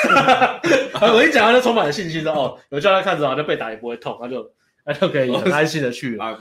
[0.99, 4.17] 我一讲，他就充满了信心说：哦，有叫他看着，好像被打也不会痛。
[4.19, 4.49] 他就，
[4.83, 6.35] 那就可以很安心的去啊，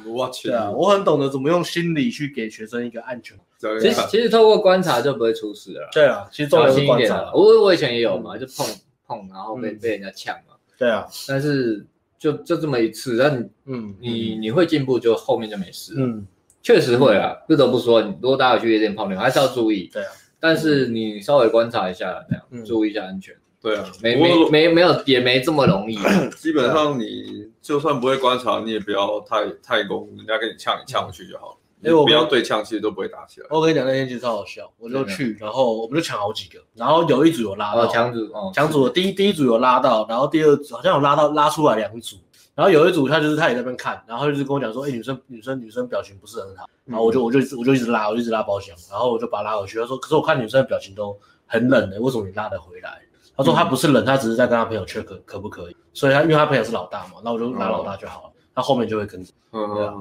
[0.75, 3.37] 我很懂得怎么用心理去给学生一个安全。
[3.79, 5.87] 其实其实透过观察就不会出事了。
[5.93, 7.31] 对啊，其实重要是观察。
[7.35, 8.67] 我我以前也有嘛，就碰
[9.09, 10.55] 碰，然后被被人家呛嘛。
[10.79, 11.85] 对啊，但是
[12.19, 15.95] 就就这么一次，但你嗯你你会进步，就后面就没事。
[15.97, 16.25] 嗯，
[16.63, 19.91] 确实会啊，不得不说，你如果大家有去夜店泡妞，还是要注意。
[19.93, 23.35] 对啊，但是你稍微观察一下，这样注意一下安全。
[23.61, 25.99] 对啊，没没没没有也没这么容易。
[26.39, 31.57] 基本上你就算不会观察，你也不要太太攻，人家给你呛，你呛回去就好了。
[31.83, 33.47] 因为我不要对呛，其实都不会打起来。
[33.51, 42.17] 我跟你讲，那天其实超好笑，我就去，然后我们就抢好几个，然后有一组有拉到，抢组，抢组的第一第一组有拉到，然后第二组好像有拉到拉出来两组，
[42.55, 53.01] 然后有一组他就是他也在那边看，然后就是跟我讲说，哎，女生女生女生表情不是很好，然后我就我就我就一直拉，我就一直拉包厢，然后我就把他拉回去，他说，可是我看女生的表情都很冷的，为什么你拉得回来？
[53.37, 59.95] 他说他不是冷，他只是在跟他朋友 check 可不可以，所以他因为他朋友是老大嘛，那我就拉老大就好了，他后面就会跟着，对啊。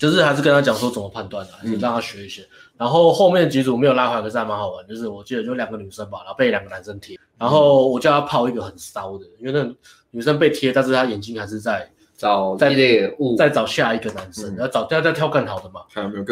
[0.00, 2.42] 就是还是跟他讲说怎么判断的，还是让他学一些。
[2.78, 4.86] 然后后面几组没有拉回来，可是还蛮好玩。
[4.88, 7.20] 就是我记得就两个女生吧，然后被两个男生贴。
[7.36, 9.70] 然后我叫他泡一个很骚的，因为那
[10.12, 11.86] 女生被贴，但是她眼睛还是在
[12.16, 12.74] 找在
[13.36, 15.82] 在找下一个男生，然后找要再挑更好的嘛。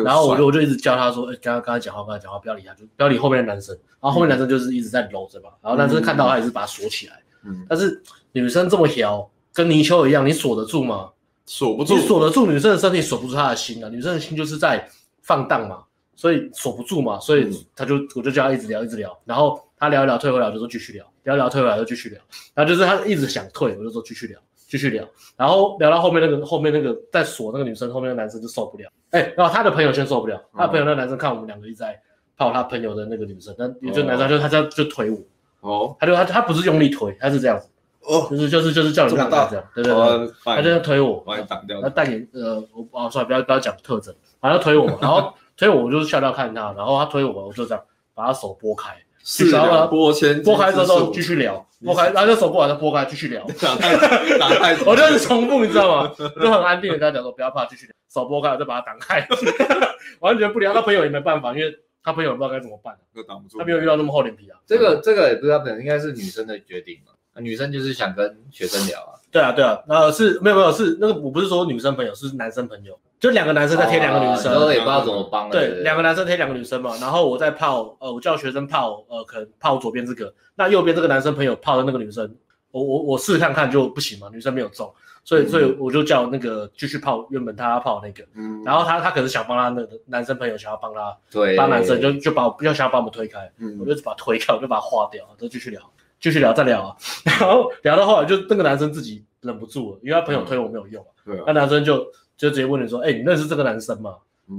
[0.03, 3.77] 然后我就我就一直教他说，哎，跟他跟他讲话，跟他讲话，不要理他，就不要理后面的男生。
[4.01, 5.51] 然后后面男生就是一直在搂着嘛。
[5.61, 7.23] 然后男生看到他也是把他锁起来。
[7.45, 7.67] 嗯。
[7.69, 8.03] 但是
[8.33, 11.11] 女生这么小，跟泥鳅一样，你锁得住吗？
[11.49, 13.89] 锁不住，你锁得住女生的身体，锁不住她的心啊。
[13.89, 14.87] 女生的心就是在
[15.23, 15.83] 放荡嘛，
[16.15, 22.21] 所以锁不住嘛，所以他就我就叫他一直聊，一直聊，然后他聊一聊，退回来我就说继续聊，聊一聊退回来就继续聊，
[22.55, 31.99] 然后就是他一直想退，我就说继续聊，继续聊，然后聊到后面那个后面那个在锁那个女生后面的男生就受不了，哎，然后他的朋友先受不了，他的朋友那个男生看我们两个一直在
[32.37, 35.19] 泡他朋友的那个女生，那也就男生就他就就推我，
[35.61, 37.69] 哦，他就他他不是用力推，他是这样子。
[38.03, 39.29] 哦，就是就是就是叫你这样，
[39.75, 41.81] 对对对，他就推我，把你挡掉。
[41.83, 47.85] 他戴眼呃，我哦，算了，不要不要讲特征，反正推我，然后 推我，我就是笑笑看他，然后他推我，我就这样
[48.15, 56.13] 把他手拨开，是然后拨开，拨开之后继续聊，拨开，然后就手过完再拨开继续聊， 打太打太，我就是重复，你知道吗？
[56.17, 59.27] 就很安定的跟他讲说不要怕，继续聊，手拨开，我再把他挡开，
[60.21, 64.59] 完全不聊，他朋友也没办法，因为他朋友不知道该怎么办，挡不住，他没有遇到那么厚脸皮啊。
[64.67, 67.13] 这个这个也不知道，可能应该是女生的决定嘛。
[67.41, 75.51] 女生就是想跟学生聊啊，对啊对啊，呃是没有没有是那个我不是说女生朋友是男生朋友，就两个男生在贴两个女生，然后也不知道怎么帮。
[75.51, 82.35] 对，两个男生贴两个女生嘛，然后我在泡，呃我叫学生泡，呃可能泡左边这个，那右边这个男生朋友泡的那个女生，
[82.71, 84.93] 我我我试试看看就不行嘛，女生没有中，
[85.25, 95.81] 所以所以我就叫那个继续泡原本他要泡那个，嗯，然后他他可能想帮他那个男生朋友想要帮他，对，帮男生就就把我不要想要把我们推开，嗯，我就把他推开，我就把他划掉，就继续聊。
[96.21, 101.99] 继续聊，再聊啊， 然后聊到后来，就那个男生自己忍不住了，因为他朋友推我没有用，对，那男生就
[102.37, 104.15] 就直接问你说，哎，你认识这个男生吗？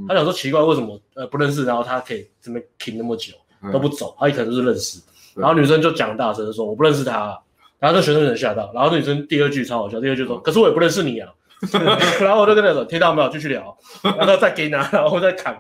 [0.07, 0.99] 他想说奇怪，为什么？
[1.15, 3.33] 呃不认识，然后他可以这边停那么久
[3.73, 5.01] 都不走，他可能就是认识，
[5.35, 7.37] 然后女生就讲大声说我不认识他，
[7.79, 11.33] 然后这学生有点吓到，然后女生第二句超好笑，第二句说，可是我也不认识你啊，
[12.21, 13.29] 然后我就跟他说，听到没有？
[13.29, 15.59] 继续聊， 然后再给拿，然后再砍，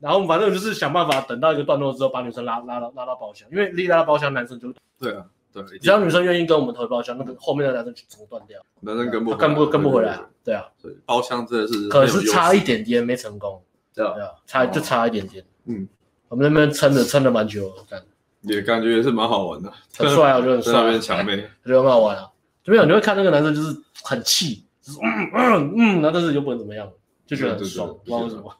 [0.00, 5.24] 然后反正就是想办法等到一个段落之后，把女生拉拉到拉到包厢，因为一拉到包厢，男生就对啊。
[5.54, 13.62] 对，只要女生愿意跟我们投包厢，那个后面的男生就整个断掉，男生跟不跟不跟不回来，对啊，对，包厢真的是，可是差一点点没成功，
[13.94, 15.88] 对啊，差就差一点点，嗯，
[16.28, 18.02] 我们那边撑着撑了蛮久，感
[18.40, 22.28] 也感觉也是蛮好玩的，很帅，我觉得很帅，那边抢妹，觉得很好玩啊，
[22.64, 24.66] 就没有你会看那个男生就是很气，
[25.00, 26.90] 嗯嗯嗯，然后但是又不能怎么样。
[27.26, 28.54] 就觉得很爽，不知道为什么。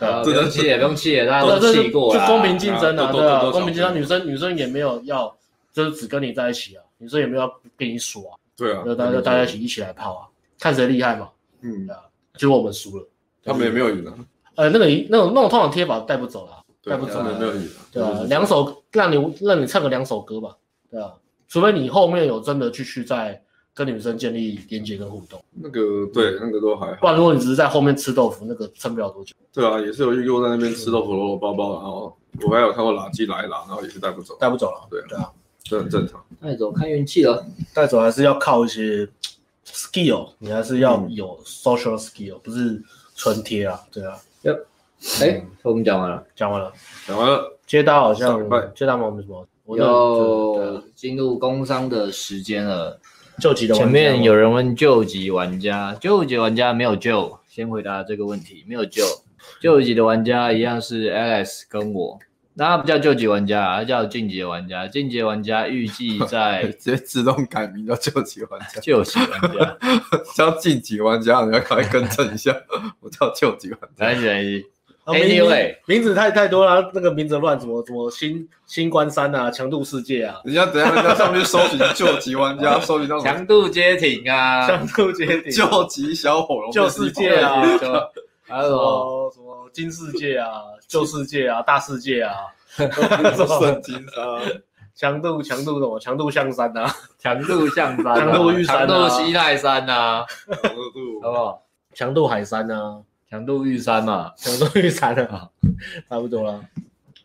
[0.24, 3.94] 不用气也不用气，大家都气过就公平竞争啊，对啊，公平竞争。
[3.94, 5.36] 女生女生也没有要，
[5.70, 8.22] 就是只跟你在一起啊，女生也没有要跟你耍。
[8.56, 10.26] 对啊，就大家大家一起一起来泡啊，
[10.58, 11.28] 看谁厉害嘛。
[11.60, 12.00] 嗯啊，
[12.38, 13.06] 结果我们输了，
[13.44, 14.14] 他们也没有赢啊。
[14.54, 17.68] 呃，那个那种那种通常贴法带不走了，带不走没有赢。
[17.92, 20.56] 对啊，两首让你让你唱个两首歌吧，
[20.90, 21.12] 对啊，
[21.48, 23.42] 除非你后面有真的继续在。
[23.78, 26.96] 跟女生建立连接跟互动，那个对，那个都还好。
[27.00, 29.36] 不然如果你只是在后面吃豆腐，那个撑不了多久。
[29.52, 34.84] 对啊，也是有遇过在那边吃豆腐搂搂包包，然后我还有看过垃圾来了，然后也是带不走，带不走了。
[34.90, 35.30] 对对啊，
[35.62, 36.20] 这很正常。
[36.42, 39.08] 带走看运气了，带走还是要靠一些
[39.64, 42.82] skill，你还是要有 social skill，不是
[43.14, 43.80] 纯贴啊。
[43.92, 44.18] 对啊。
[44.42, 44.58] 哟，
[45.20, 46.72] 哎，我们讲完了，讲完了，
[47.06, 47.56] 讲完了。
[47.64, 48.40] 接单好像
[48.74, 49.46] 接单我们什么？
[49.76, 52.98] 要进入工商的时间了。
[53.40, 59.04] 救急的前面有人问救急玩家，救急玩家没有救，先回答这个问题，没有救。
[59.60, 62.18] 救急的玩家一样是 Alex 跟我，
[62.54, 64.86] 那不叫救急玩家，他叫进阶玩家。
[64.88, 68.80] 进阶玩家预计在 直接自动改名叫救急玩家。
[68.80, 69.78] 救急玩家
[70.34, 72.54] 叫晋级玩家，你要赶快更正一下。
[73.00, 74.04] 我叫救急玩家。
[74.04, 74.42] 来来
[75.14, 75.20] 来。
[75.20, 87.62] Anyway，名字太太多了，那个名字乱，什么什么新新关山啊，强度世界啊，人家等下人家上面搜寻救急玩家， 搜寻到强度街亭啊，强度街亭，救急小火龙，救世界啊，
[88.46, 92.34] 还有什么什么金世界啊， 救世界啊，大世界啊，
[92.76, 94.40] 圣经啊，
[94.94, 95.98] 强度强度什么？
[96.00, 100.26] 强度象山啊，强度象山，强度玉山，强度西泰山啊，
[100.62, 101.22] 强度。
[101.22, 101.62] 好不好？
[101.94, 102.98] 强度海山啊。
[103.30, 105.50] 强度玉山嘛，强度玉山了，
[106.08, 106.64] 差不多了。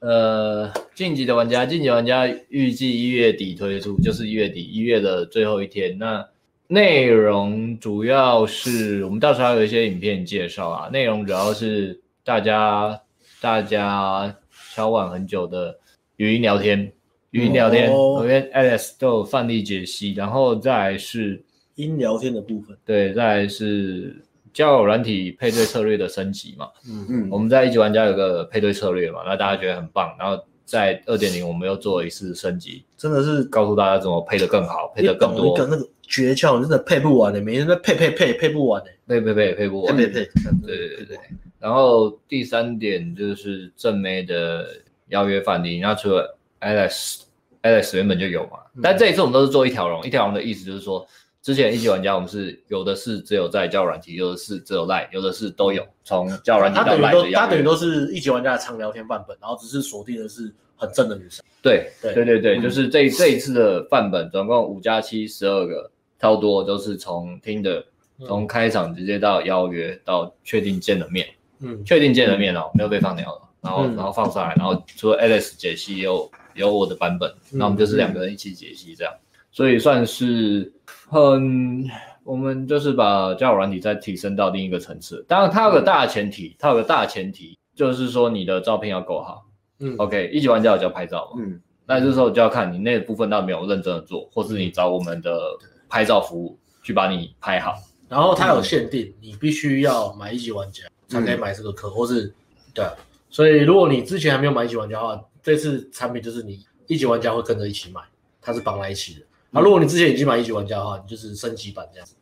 [0.01, 5.97] 呃，晋级的玩家，晋级玩家预计一月底推出，就是一月底一月的最后一天。
[5.97, 6.27] 那
[6.67, 12.99] 内容主要是我们到时候还有一些影片介绍啊，内容主要是大家
[13.39, 14.35] 大家
[14.75, 15.79] 敲碗很久的
[16.17, 16.91] 语音聊天，
[17.31, 21.41] 语音聊天，我跟 Alex 都有范例解析，然后再来是
[21.75, 24.21] 音聊天的部分，对，再来是。
[24.53, 35.47] 交友软体配对策略的升级嘛，嗯嗯，我们在一级玩家有个配对策略嘛，那大家觉得很棒，然后在二点零我们又做了一次升级，真的是告诉大家怎么配得更好，配得更多。
[35.47, 40.29] 一个那个诀窍，真的配不完的，每天在配配配配不完的，配配配配不完，配配配，
[40.65, 41.17] 对对对对。
[41.59, 44.67] 然后第三点就是正妹的
[45.07, 47.21] 邀约范例，那除了 Alex
[47.63, 51.07] Alex 原本就有嘛，但这一次我们都是做一条龙，一条龙的意思就是说。
[51.43, 55.85] 之前一级玩家，我们是有的是只有在交友软体，有的是只有赖，有的是都有。
[56.05, 61.43] 从交友软体到赖的，他等于都是一级玩家的长聊天范本，然后只是锁定的是很正的女生。
[61.61, 67.83] 对对对对对，就是这这一次的范本，总共五加七十二个，超多都是从听的，
[68.25, 71.27] 从开场直接到邀约到确定见了面，
[71.59, 79.13] 嗯，确定见了面哦，没有被放鸟了，然后然后放上来，然后除了 Alice 解析有有我的版本，那我们就是两个人一起解析这样，
[79.53, 80.73] 所以算是。
[81.07, 81.85] 很，
[82.23, 85.23] 我们就是把交友软体再提升到另一个层次。
[85.27, 89.45] 当然，它有个大前提，它有个大前提，就是说你的照片要够好。
[89.79, 91.43] 嗯，OK，一级玩家有教拍照嘛？
[91.43, 95.39] 嗯，那这时候就要看你那部分到底没有认真的做，或是你找我们的
[95.87, 97.75] 拍照服务去把你拍好。
[98.09, 102.33] 然后它有限定，嗯、你必须要买一级玩家才可以买这个课，嗯、或是
[102.73, 102.83] 对。
[103.29, 108.01] 所以如果你之前还没有买一级玩家的话，这次产品就是你一级玩家会跟着一起买，
[108.41, 109.25] 它是绑在一起的。
[109.53, 112.15] 啊，如果你之前已经买一级玩家的话，你就是升级版这样子。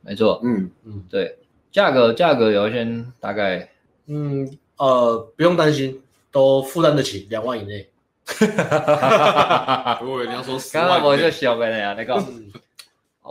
[0.00, 1.38] 没错，嗯嗯，对，
[1.70, 2.86] 价格价格有一些
[3.20, 3.68] 大概，
[4.06, 7.88] 嗯呃，不用担心，都负担得起，两万以内。
[8.24, 10.00] 哈哈哈哈哈！
[10.02, 12.14] 如果你要说，刚刚我就小个了呀，那个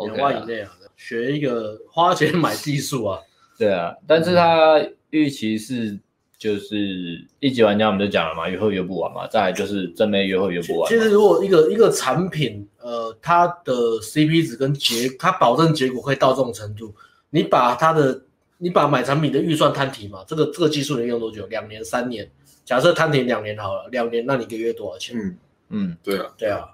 [0.06, 3.20] 两万以内啊，学一个花钱买技术啊。
[3.58, 4.80] 对啊，但是他
[5.10, 5.98] 预期是。
[6.38, 9.28] 就是一级玩家，我们就讲了嘛，约会约不完嘛。
[9.28, 10.88] 再来就是正妹约会约不完。
[10.90, 16.94] 其实如果一个一个产品，呃，它的 CP 值跟结，它保证结果会到这种程度，
[17.30, 18.22] 你把它的，
[18.58, 21.46] 你把买产品的预算摊提嘛，这个这个技术能用多久？
[21.48, 22.30] 两年、三年？
[22.64, 25.18] 假设摊提两年好了，两年，那你一个月多少钱？
[25.18, 25.38] 嗯
[25.70, 26.68] 嗯，对啊对啊。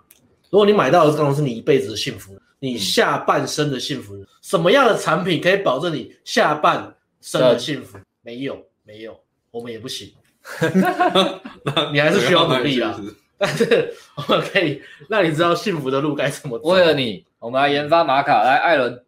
[0.49, 7.97] 如果你买到的当然是你一辈子的幸福，你下半生的幸福，什么样的产品可以保证你下半生的幸福？
[8.21, 9.19] 没有，没有。
[9.53, 10.11] 我们也不行，
[11.93, 12.99] 你还是需要努力啊。
[13.37, 16.69] 但是我们可以让你知道幸福的路该怎么走。
[16.69, 18.41] 为了你，我们来研发玛卡。
[18.41, 19.03] 来，艾伦，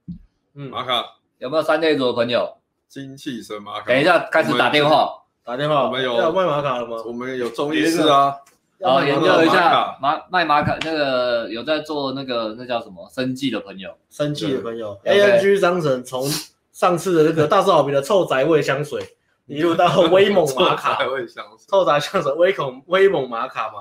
[0.53, 1.03] 嗯，玛卡
[1.39, 2.57] 有没有三 A 组的朋友？
[2.87, 3.87] 精气神玛卡。
[3.87, 5.09] 等一下，开始打电话，
[5.43, 5.85] 打电话。
[5.85, 7.01] 我们有要卖玛卡了吗？
[7.07, 8.35] 我们有中医师啊，
[8.77, 14.95] 要研究一下玛卖玛卡那个有在做那个那叫什么生计的朋友，生计的朋友。
[15.05, 16.29] ANG 商城从
[16.71, 19.01] 上次的那个大受好评的臭宅味香水。
[19.47, 20.97] 一路到威猛玛卡，
[21.69, 23.75] 臭宅香水，威恐威猛玛卡嘛，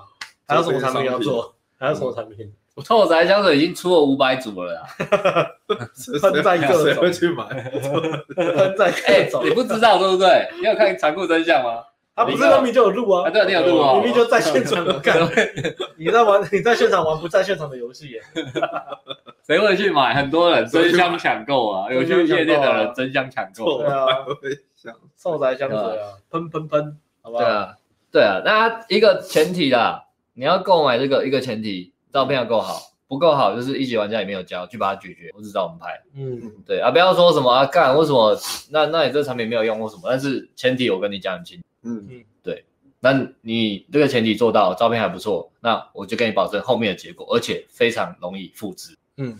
[0.46, 1.54] 还有什么产品要做？
[1.78, 2.52] 还有什么产品？
[2.74, 4.82] 我臭宅香水已经出了五百组了呀，
[6.20, 7.44] 喷在各种，谁会去买？
[7.44, 10.48] 喷在各种，你不知道对不对？
[10.60, 11.82] 你有看残酷真相吗？
[12.16, 15.18] 他不是明明就有录啊，对，你有录啊，明明就在现场干，
[15.96, 18.22] 你在玩，你在现场玩不在现场的游戏耶？
[19.46, 20.14] 谁会去买？
[20.14, 24.06] 很多人争相抢购啊，有去夜店的人争相抢购，对啊。
[25.16, 27.42] 臭宅香水啊，喷喷喷，好不好？
[27.42, 27.76] 对啊，
[28.12, 30.04] 对啊，那一个前提啦，
[30.34, 36.02] 你要购买这个一个前提，照片要够好，不够好就是一级玩家也没有教，去把它咀嚼，我只找我们拍。
[36.14, 38.36] 嗯，对啊，不要说什么啊干，为什么？
[38.70, 40.02] 那那你这个产品没有用或什么？
[40.06, 41.64] 但是前提我跟你讲很清楚。
[41.82, 42.64] 嗯嗯，对，
[43.00, 43.12] 那
[43.42, 48.96] 你这个前提做到，照片还不错，那我就跟你保证后面的结果，而且非常容易复制。
[49.16, 49.38] 嗯，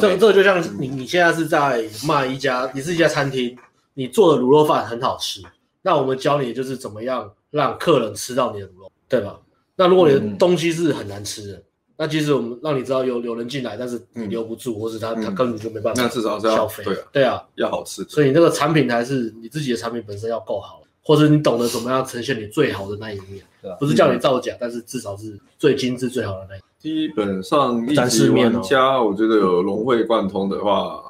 [0.00, 3.56] 这个这个就像你你现在是在卖一家，你是一家餐厅。
[3.98, 5.40] 你做的卤肉饭很好吃，
[5.80, 9.40] 那我们教你就是怎么样让客人吃到你的卤肉，对吧？
[9.74, 11.62] 那如果你的东西是很难吃的，
[11.96, 18.04] 那即使我们让你知道有有人进来，但是你留不住，或是他他根本就没办法，那至少是要消费，对啊，对啊，要好吃。
[18.04, 23.42] 所以你那个产品还是你自己的产品本身要够好，或者你懂得怎么样呈现你最好的那一面？
[23.80, 26.62] 不是叫你造假，但是至少是最精致、最好的那一面。
[26.78, 31.02] 基本上一级玩家，我觉得有融会贯通的话，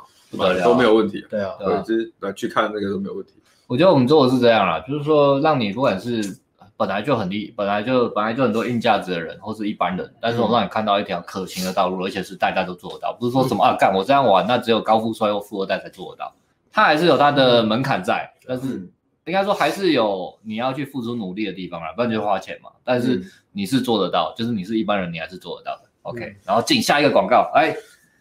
[0.63, 1.25] 都没有问题。
[1.31, 3.33] 对啊，对，就是来去看那个都没有问题。
[3.67, 6.39] 我觉得我们做的是这样啦，就是说让你不管是
[6.77, 16.33] 本来就很厉，本来就本来就很多硬价值的人，或是一般人，但是我让你看到一条可行的道路，而且是大家都做得到，不是说什么啊干我这样玩，那只有高富帅或富二代才做得到，
[16.71, 18.89] 他还是有他的门槛在，但是
[19.25, 22.71] 应该说还是有你要去付出努力的地方啦，不然就花钱嘛。
[22.85, 25.83] 但是你是做得到，就是你是一般人，你还是做得到的。
[26.03, 27.75] OK，、嗯、然后进下一个广告，哎，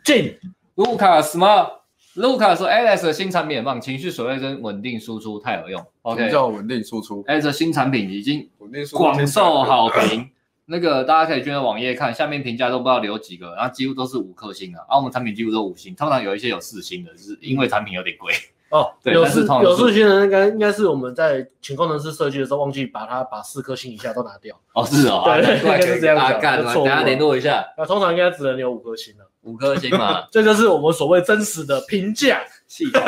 [0.03, 0.35] 进
[0.73, 1.67] 卢卡斯吗？
[2.15, 5.85] 卢卡说，Alex 的新产品很棒，情绪水位跟稳定输出太有用。
[6.03, 7.23] OK，叫稳定输出。
[7.25, 8.49] Alex 的新产品已经
[8.93, 10.29] 广受好评，
[10.65, 18.33] 那个大家可以去那网页看，下面评价都不知道留几个，然后几乎都是五颗星的，而、啊、我们产品几乎都五星，通常有一些有四星的，是因为产品有点贵。
[18.69, 24.57] 哦， 对，有四有四星的应该应该是我们在请工程师设计的时候忘记把它把四颗星以下都拿掉。
[24.73, 26.39] 哦，是哦，对， 应该是这样子。
[26.41, 27.65] 干，等下联络一下。
[27.77, 33.01] 那通常应该只能有五颗星了，五颗星嘛， 这就是我们所谓真实的评价系统。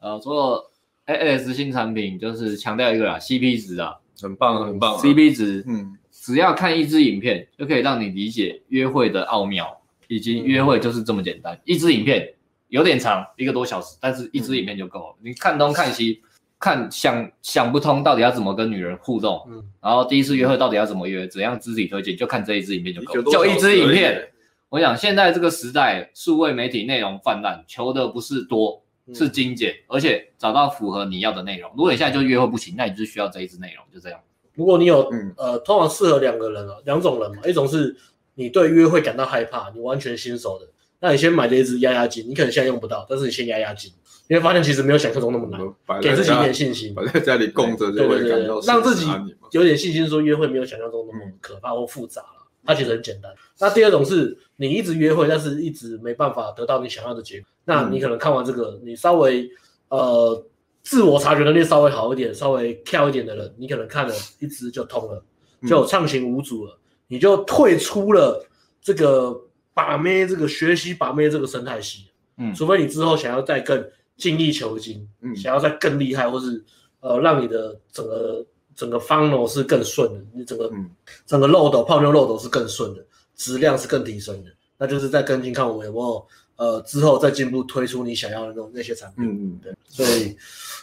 [0.00, 0.70] 呃，做
[1.06, 12.34] AS 新产品就是强调一个啦，CP 值啊，很棒很棒，CP 值，嗯，只要看一支影片就可以让你理解约会的奥妙，以及约会就是这么简单，一支影片。
[12.70, 15.16] 有点长，一个多小时，但是一支影片就够了。
[15.22, 16.20] 嗯、你看东看西，
[16.58, 23.22] 看想想不通到底要怎么跟女人互动，嗯，然后第一次约会到底要怎么约，怎样肢体推荐，就看这一支影片就够了。
[23.22, 24.30] 就一支影片。
[24.70, 28.82] 我想现在这个时代，数位媒体内容泛滥，求的不是多，
[29.14, 31.70] 是精简，嗯、而且找到符合你要的内容。
[31.74, 34.20] 如果你现在就约会不行，那你就需要这一支内容，就这样。
[34.54, 37.96] 如果你有，嗯、呃，通常适合两个人啊，两种人嘛，一种是
[38.34, 40.68] 你对约会感到害怕，你完全新手的。
[41.00, 43.90] 那你先买这一支压压惊，你可能现在用不到，但是你先压压惊，
[44.28, 49.06] 你会发现其实没有想象中那么难，给自己一点信心，摆在家里供着就会感到让自己
[49.52, 53.32] 有点信心，说约会没有想象中那么可怕或复杂了，它其实很简单。
[53.58, 59.50] 那第二种是你一直约会，但是一直没办法得到你想要的结果，那你可能看完这个，你稍微
[59.88, 60.44] 呃
[60.82, 65.22] 自我察觉能力稍微好一点，稍微跳一点的人，你可能看了一支就通了，
[65.66, 68.46] 就畅行无阻了，你就退出了
[68.80, 69.44] 这个。
[69.74, 72.06] 把妹这个学习把妹这个生态系，
[72.36, 73.80] 嗯，除非你之后想要再更
[74.18, 76.62] 精益求精，嗯，想要再更厉害，或是
[77.00, 78.44] 呃让你的整个
[78.76, 80.90] 整个 funnel 是更顺的，你整个、嗯、
[81.24, 83.02] 整个漏斗泡妞漏斗是更顺的，
[83.34, 90.36] 质量是更提升的，那就是在跟进看我有没有呃之后再进一步推出你想要的那种那些产品，嗯嗯，对，所以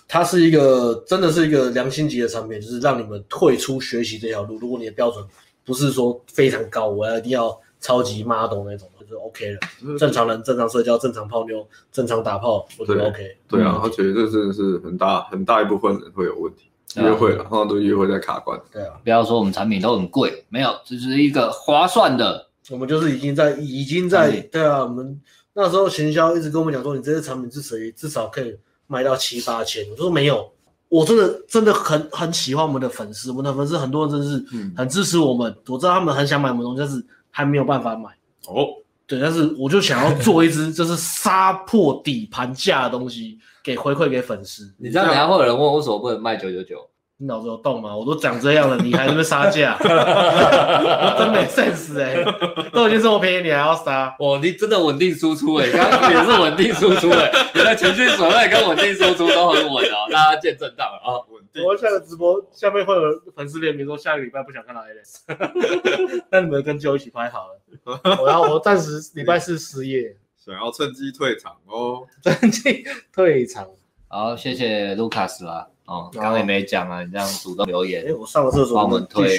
[0.08, 4.58] 它是一个真的是一个良心级的产品，就是让你们退出学习这条路。
[4.58, 5.24] 如果你的标准
[5.64, 7.56] 不是说非常高，我要一定要。
[7.82, 13.38] 超级 model 那种就 OK 了，正常人正常社交正常泡妞正常打炮我觉得 OK。
[13.47, 18.59] 对啊，而且这真的是很大很大一部分人会有问题，约会了，通常都约会在卡关。
[18.72, 22.49] 对啊，不要说我们产品都很贵，没有，这是一个划算的。
[22.70, 25.18] 我们就是已经在已经在对啊，我们
[25.53, 28.57] 那时候行销一直跟我们讲说，你这些产品至少至少可以
[28.88, 29.89] 卖到七八千。
[29.91, 30.51] 我说没有，
[30.89, 37.05] 我真的真的很很喜欢我们的粉丝，我们的粉丝很多人真的是很支持我们，我知道他们很想买我们东西，但是。
[37.38, 38.09] 还没有办法买
[38.47, 38.66] 哦，
[39.08, 44.74] 对，但是我就想要做一只就是杀破底盘价的东西，给回馈给粉丝。
[44.78, 46.78] 你知道等下会有人问，为什么不能卖九九九？
[47.18, 47.95] 你脑子有洞吗？
[47.95, 49.78] 我都讲这样了，你还在那么杀价，
[51.18, 52.70] 真没 sense 哎、欸！
[52.74, 54.13] 都已经这么便宜，你还要杀？
[54.20, 61.63] 哇，你真的稳定输出哎、欸，刚刚也是稳定输出哎、欸，你的情绪水位跟稳定输出都很稳哦，大家见证到了啊，稳定。
[61.63, 63.01] 我下个直播下面会有
[63.34, 67.61] 粉丝联名说下个礼拜不想看到 Alex， 那你们跟 Joe 一起拍好了，
[68.22, 73.66] 我要我暂时礼拜四失业，想要趁机退场哦，趁机退场。
[74.09, 75.68] 好，谢谢 Lucas 啦。
[75.86, 79.38] 哦，刚刚也没讲啊，你这样主动留言，哎，我上个厕所，帮我们推，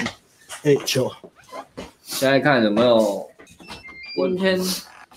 [0.63, 1.11] 哎，球，
[2.01, 3.27] 现在看有没有，
[4.15, 4.57] 今天，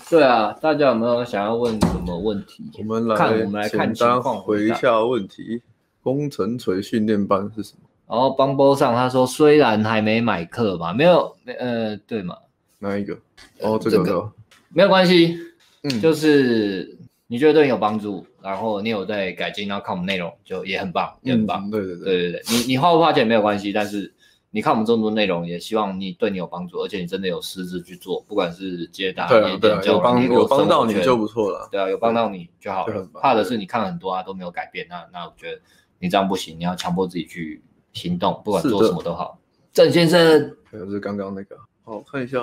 [0.09, 2.65] 对啊，大家有没有想要问什么问题？
[2.79, 5.63] 我们来看，我们来看情况，回一下问题。
[6.03, 7.89] 工程锤训练班是什么？
[8.09, 12.37] 然后 Bumble 上他说，虽然还没买课吧，没有，呃，对嘛？
[12.79, 13.17] 哪一个？
[13.61, 14.33] 哦，这个，
[14.71, 15.39] 没有关系，
[15.83, 16.99] 嗯，就是。
[17.33, 21.65] 你觉得对你有帮助，然后你有在改进，然后看我们内容就也很棒，也很棒。
[21.65, 24.13] 嗯、对对对对对对，你你花不花钱没有关系，但是
[24.51, 31.69] 你看我们这么多内容，也希望你对你有帮助，而且你真的有实质去做，不管是接单、对对，有帮有帮到你就不错了。
[31.71, 33.09] 对啊，有帮到你就好了。
[33.15, 35.61] 怕的是你看了很多啊都没有改变，那那我觉得
[36.01, 37.63] 你这样不行，你要强迫自己去
[37.93, 39.39] 行动，不管做什么都好。
[39.73, 42.41] 郑先生，就是刚刚那个，好我看一下，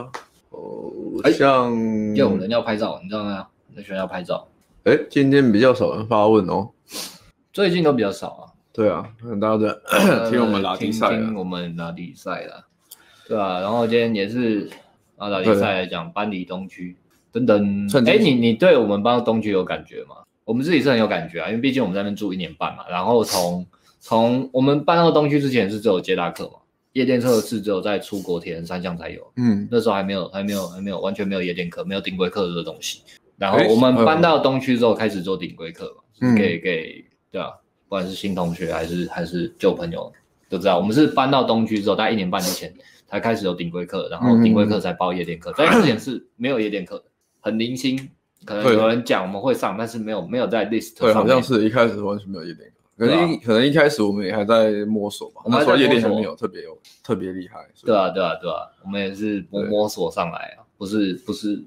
[0.52, 0.90] 哦，
[1.26, 1.76] 哎像
[2.16, 3.46] 有人要拍照，你知道吗？
[3.74, 4.48] 那学生要拍照，
[4.88, 6.70] 哎，今天比较少人发问哦。
[7.52, 8.44] 最近都比较少啊。
[8.72, 11.08] 对啊，可能大家在听我们拉丁赛。
[11.36, 12.66] 我们拉迪赛啦，
[13.28, 14.70] 对啊，然后今天也是
[15.18, 16.96] 啊，拉力赛来讲搬离东区
[17.34, 17.86] 等等。
[18.06, 20.16] 哎，你你对我们搬到东区有感觉吗？
[20.46, 22.88] 我们自己是很有感觉啊，因为毕竟我们在那边住一年半嘛。
[22.90, 23.68] 然后从
[24.00, 26.60] 从我们搬到东区之前是只有接大课嘛，
[26.94, 33.02] 夜店课是只有在出国铁人三项才有，嗯，那时候还没有还没有还没有完全没有夜店课，没有顶规课这个东西。
[33.38, 36.36] 然后哎我们搬到东区之后开始做顶规课嘛，嗯。
[36.36, 37.52] 给给对啊，
[37.88, 40.12] 不管是新同学还是还是旧朋友
[40.50, 42.74] 都知道，我们是搬到东区之后，大概一年半之前
[43.06, 47.06] 才开始有顶规课，然后顶规课才包夜店课，在之前是没有夜店课的，
[47.42, 48.10] 很零星，
[48.46, 61.62] 可能有人讲我们会上，但是没有没有在 list 对，上面好像是一开始完全没有夜店，可对啊能可能一开始我们也还在摸索吧，我们还在那时候夜店还没有特别有特别厉害，对啊，对啊，对啊，我们也是摸摸索上来啊，不是不是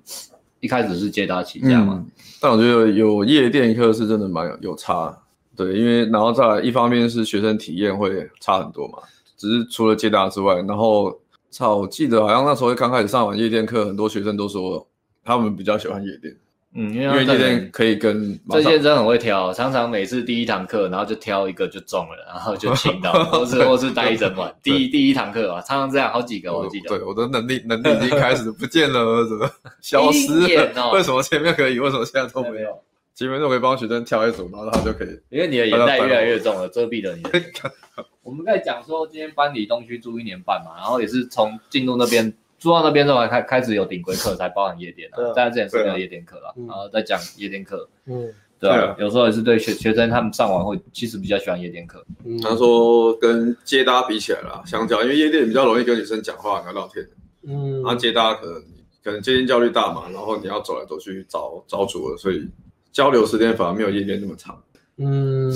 [0.60, 2.04] 一开始是接搭起家嘛，
[2.40, 5.18] 但我觉得有夜店课是真的蛮有有差，
[5.56, 8.98] 对，因为然后再来一方面是学生体验会差很多嘛，
[9.36, 11.18] 只是除了接搭之外，然后
[11.50, 14.86] 操，我记得好像那时候刚开始上完夜店课，很多学生都说
[15.24, 16.36] 他们比较喜欢夜店，
[16.72, 24.54] 嗯，因因为这件可以跟这件真的很会挑，常常每次第一堂课，然后就挑一个就中了，然后就请到， 或是或是待一整晚。
[24.62, 26.90] 第一第一堂课啊，常常这样好几个，我记得。
[26.90, 29.50] 对，我的能力能力已经开始不见了， 怎么
[29.80, 30.92] 消失了？
[30.92, 32.54] 为什么前面可以，为什么现在都没有？
[32.54, 32.82] 没有，
[33.16, 35.08] 前面都可以帮学生挑一组，然后他就可以。
[35.30, 37.42] 因为你的眼袋越来越重了，遮蔽了你的。
[38.22, 45.32] 我们在讲说，今天搬离东区住一年半嘛，然后也是从进入那边住到那边之后，开开始有顶规课，才包含夜店啊对啊。
[45.32, 52.04] 在之前是没有夜店课啦，嗯然后再讲夜店课，嗯对有时候也是对学学生他们上完会其实比较喜欢夜店课。
[52.26, 57.08] 嗯，他说跟接搭比起来啦，相较，因为夜店比较容易跟女生讲话聊聊天，
[57.48, 58.62] 嗯，然后接搭可能
[59.02, 62.46] 可能接近焦虑大嘛，然后你要走来走去找找主了，所以
[62.92, 64.62] 交流时间反而没有夜店那么长。
[64.98, 65.50] 嗯，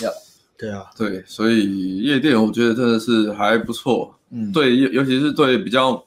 [0.00, 0.08] 要
[0.56, 4.14] 对啊，对，所以夜店我觉得真的是还不错。
[4.30, 6.00] 嗯，对，尤尤其是对比较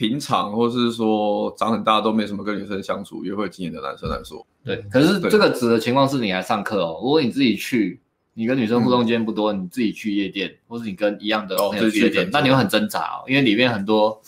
[0.00, 6.98] 平常或是说长很大都没什么跟女生相处、约会经验的男生来说，对，可是对这个指的情况是你来上课哦。
[7.02, 8.00] 如果你自己去，
[8.32, 14.18] 你跟女生互动经验不多，你自己去夜店，或是你跟一样的哦朋友去夜店，那你会很挣扎哦，因为里面很多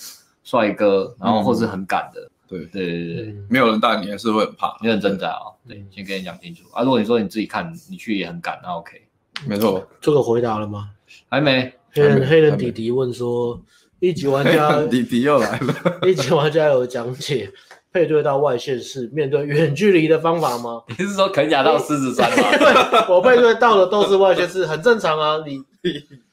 [0.44, 4.76] 帅哥，然后或是很赶的，对，对对没有人带你还是会很怕。
[4.82, 5.56] 你很挣扎哦。
[5.66, 6.82] 对嗯，先跟你讲清楚啊。
[6.82, 9.00] 如果你说你自己看，你去也很赶，那 OK。
[9.46, 10.90] 没错，这个回答了吗？
[11.30, 13.58] 还没，黑人黑人弟弟问说，
[14.02, 17.48] 一级玩家 弟弟又来了， 一级玩家有讲解
[17.92, 20.82] 配对到外线是面对远距离的方法吗？
[20.98, 23.06] 你是说肯亚到狮子山吗？
[23.08, 25.36] 我配对到的都是外线是，很正常啊。
[25.46, 25.62] 你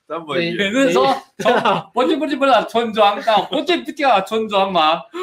[0.10, 1.06] 那么你远，你是说
[1.38, 1.54] 从
[1.94, 5.00] 不去不去不了村庄到不去不掉村庄吗？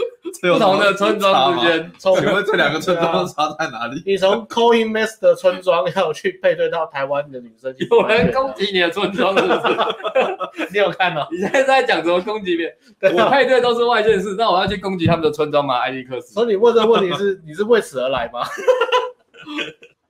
[0.43, 4.01] 不同的村庄之间，从请问这两个村庄 差在哪里？
[4.07, 10.69] 你从 Coin Master 的村庄要去配对到台湾的女生，有人攻击你的村庄是不是？
[10.73, 11.27] 你有看吗？
[11.33, 12.67] 你现在在讲什么攻击别
[13.01, 13.17] 人？
[13.17, 15.79] 我配对都是外县市，那我要去攻击他们的村庄吗？
[15.79, 18.43] 艾利克斯所，以你问这个问题是你是为此而来吗？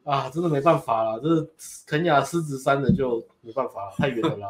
[0.05, 1.47] 啊，真的没办法了，这是
[1.87, 4.49] 肯亚狮子山的就没办法了，太远了啦，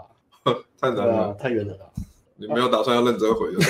[0.81, 1.81] 太难了，，太远了啦。
[2.37, 3.59] 你没有打算要认真回的。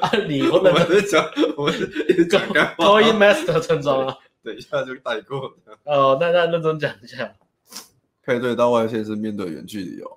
[0.00, 1.24] 啊，你我们在讲，
[1.56, 1.74] 我们
[2.08, 5.50] 一直讲干话 Coin Master 村庄啊，等一下就带过。
[5.84, 7.32] 哦，那那认真讲一下，
[8.24, 10.08] 配对到外线是面对远距离哦，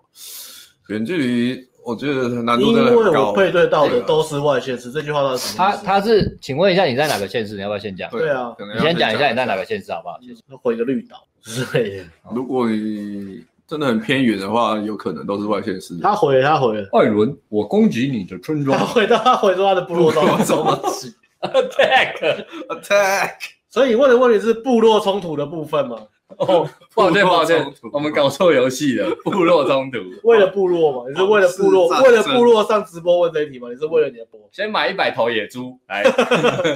[0.89, 3.11] 远距离我觉得难度因真的很高。
[3.11, 5.85] 为我配对到的都是外线市，这句话到底什么他意思？
[5.85, 7.55] 他是，请问一下你在哪个县市？
[7.55, 8.09] 你要不要先讲？
[8.11, 10.19] 对啊你先讲一下你在哪个县市好不好？
[10.21, 10.41] 谢谢。
[10.61, 12.03] 回个绿岛之类的。
[12.33, 15.97] 如果你真的很偏远的话，有可能都是外县市。
[15.99, 21.13] 他回了，他回了，艾伦，我攻击你的村庄他回到他回到他的部落中中去。
[21.43, 23.31] attack！Attack！
[23.69, 25.97] 所以你问的问题是部落冲突的部分吗？
[26.37, 29.99] 哦，抱歉抱歉我们搞错游戏了， 部落冲突。
[30.23, 31.09] 为了部落嘛？
[31.09, 33.69] 你是为了部落，为了部落上直播问这一题吗？
[33.69, 34.39] 你是为了你的播？
[34.51, 36.03] 先买一百头野猪来，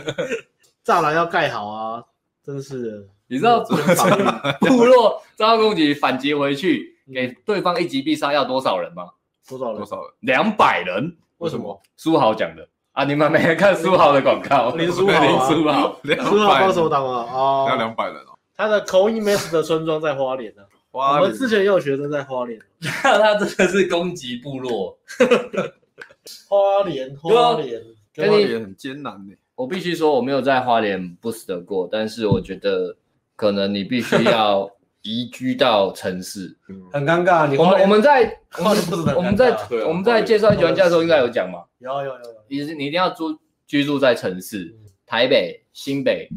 [0.86, 2.04] 栅栏要盖好啊！
[2.46, 9.10] 真是的，你知道只能防御部落遭到攻击反击回去，给对方一击必杀要多少人吗？
[9.48, 9.86] 多少人多？
[9.86, 10.12] 少人？
[10.22, 11.16] 两百人。
[11.38, 11.82] 为什么？
[11.96, 14.72] 苏豪讲的啊，你们没人看苏豪的广告？
[14.76, 17.30] 林书豪啊林书豪，两是好帮手百，党啊！
[17.32, 18.38] 哦，要两百人哦。
[18.56, 20.64] 他的 Master 的村庄在花莲呢。
[20.90, 24.98] 我花们之前也有学生在花莲， 他真的是攻击部落。
[26.50, 27.80] 花莲花莲，
[28.16, 29.34] 花莲很艰难呢。
[29.54, 32.96] 我必须说，我没有在花莲 boost 过，但是我觉得
[33.38, 34.70] 可能你必须要
[35.04, 36.58] 移居到城市，
[36.92, 37.48] 很尴尬。
[37.48, 38.40] 你我们我们在
[39.16, 39.58] 我们在
[39.88, 42.14] 我们在介绍玩家的时候应该有讲嘛，有有有。
[42.14, 42.20] 有，
[42.50, 44.76] 你是你一定要住居住在城市，
[45.06, 46.28] 台北、新北、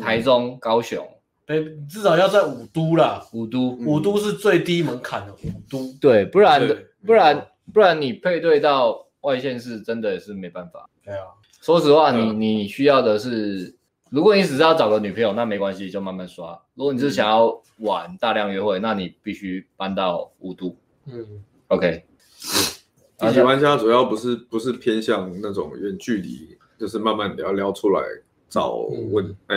[0.00, 1.04] 台嗯中、高雄、
[1.44, 5.92] 对至少要在五都啦，五都，五都是最低门槛的五都。
[6.00, 6.86] 对，不然对。
[7.04, 10.88] 不然不然你配对到外县市真的是没办法。
[11.04, 11.26] 对啊，
[11.60, 12.40] 说实话，你嗯。
[12.40, 13.74] 你需要的是，
[14.12, 16.60] 如果你只是要找个女朋友，那没关系，就慢慢刷。
[16.74, 20.76] 如果你是想要玩大量约会，那你必须搬到五度。
[21.06, 22.04] 嗯，OK，
[23.22, 28.02] 一级玩家主要不是不是偏向那种远距离，就是慢慢聊聊出来
[28.50, 28.74] 找
[29.10, 29.56] 问，哎、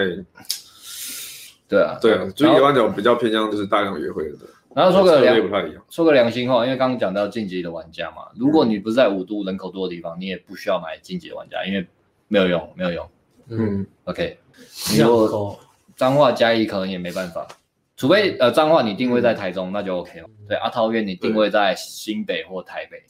[1.68, 4.38] 对啊，对啊，就一然后级玩家比较偏向就是大量约会的，
[4.74, 5.84] 然后说个良不太一样。
[5.90, 11.86] 说个良心话，因为刚刚讲到晋级的玩家嘛，如果你不是在五都人口多的地方，你也不需要买晋级的玩家，因为
[12.30, 13.10] 没有用，没有用。
[13.48, 14.40] 嗯，OK，
[14.92, 15.60] 你如果够。
[15.98, 17.48] 彰化嘉义可能也没办法，
[17.96, 20.28] 除非呃彰化你定位在台中，那就 OK 了。
[20.46, 23.02] 对，阿桃园你定位在新北或台北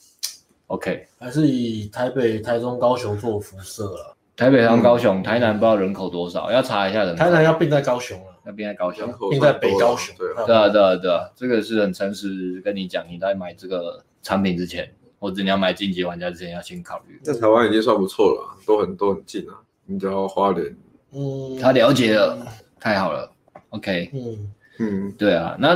[0.68, 1.08] ，OK。
[1.18, 4.16] 还是以台北、台中、高雄做辐射了。
[4.36, 7.18] 台北、台中、高雄、台南不知道人口多少，要查一下人口。
[7.18, 10.14] 台南要并在高雄了，那边在高雄并在北高雄。
[10.16, 17.20] 对啊，对啊，对啊，对啊，这个是很诚实跟你讲，你在买这个产品之前，或者你要买晋级玩家之前，要先考虑。
[17.24, 19.58] 在台湾已经算不错了啊，都很都很近啊。
[19.88, 20.76] 你只要花莲，
[21.16, 22.38] 嗯，他了解了，
[22.80, 23.32] 太好了。
[23.70, 25.76] OK，嗯，嗯，对啊，那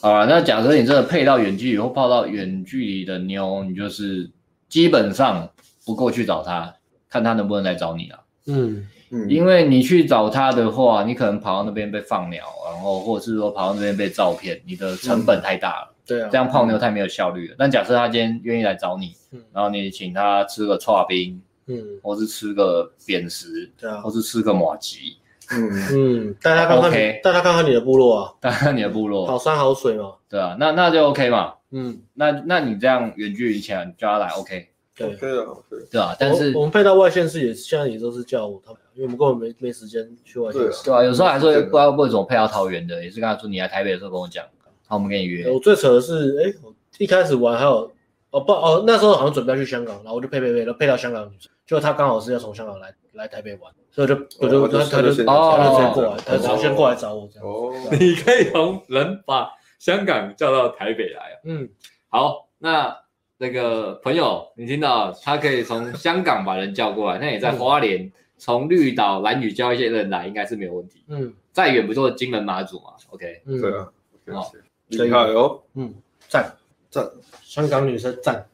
[0.00, 4.30] 好啊，那假设你真的配到远距离或泡到远距离的妞，你就是
[4.68, 5.48] 基本上
[5.84, 6.74] 不过去找他，
[7.08, 8.18] 看他能不能来找你啊。
[8.46, 9.30] 嗯，嗯。
[9.30, 17.54] 因为你去找他的话，你可能跑到那边被放鸟，然后或者是说跑到那边被照骗，你的成本太大了，对啊，这样泡妞太没有效率了。
[17.58, 19.40] 但假设他今天愿意来找你，嗯。
[19.52, 24.00] 然后你请他吃个串冰，嗯，或是吃个扁食，对啊。
[24.00, 25.16] 或，是吃个马吉，
[25.50, 31.54] 嗯，嗯，带他看看带他看看你的部落啊，当然你的部落，好山好水嘛，对啊，那那就 OK 嘛。
[31.70, 35.06] 嗯，那那你这样远距离前叫他来 OK，对。
[35.14, 40.84] OK 啊，OK，对啊，但是我我们配到外线是也现在也都是叫他们，因为我们根本没没时间去外县市。
[40.84, 44.44] 对啊，有时候还是会不知道为什么配到桃园的，也是跟他说你来台北的时候跟我讲，
[44.86, 45.50] 好，我们跟你约。
[45.50, 47.90] 我最扯的是，哎，我一开始玩还有
[48.32, 57.48] 哦不哦，那时候好像准备要去香港，然后我就配配配，然后配到香港的女生，就他刚好是要从香港来来台北玩，所以我就我就哦他他就就先哦他就直接过来，他哦就先过来找我这样。
[57.48, 61.36] 哦，你可以从人把香港叫到台北来啊。
[61.44, 61.68] 嗯，
[62.08, 62.96] 好，那
[63.38, 71.04] 那个朋友，你听到他可以从香港把人叫过来，那你在花莲从绿岛、兰屿叫一些人来，应该是没有问题。
[71.08, 73.86] 嗯再远不就是金门马祖嘛？OK，嗯，对啊
[74.32, 74.50] 好
[74.88, 75.94] 厉害哦，嗯，
[76.26, 76.50] 赞
[76.92, 77.10] 赞，
[77.42, 78.46] 香港女生赞，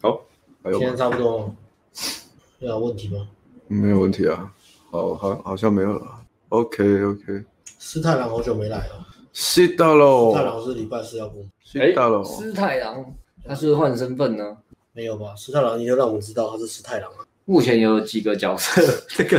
[0.00, 0.18] 好，
[0.62, 0.96] 还有今天？
[0.96, 1.54] 差不多了，
[2.60, 3.28] 有问题吗？
[3.68, 4.50] 没有问题啊，
[4.90, 6.06] 好，好，好像没有了。
[6.48, 7.44] OK，OK，
[7.78, 13.14] 斯太郎好久没来了，是的师太，郎是礼拜四要过吗，是的喽，师太郎
[13.46, 14.56] 他是不是换身份呢？
[14.94, 15.34] 没有吧？
[15.36, 17.18] 斯太郎你就让我们知道他是斯太郎啊。
[17.44, 18.80] 目前有几个角色，
[19.10, 19.38] 这个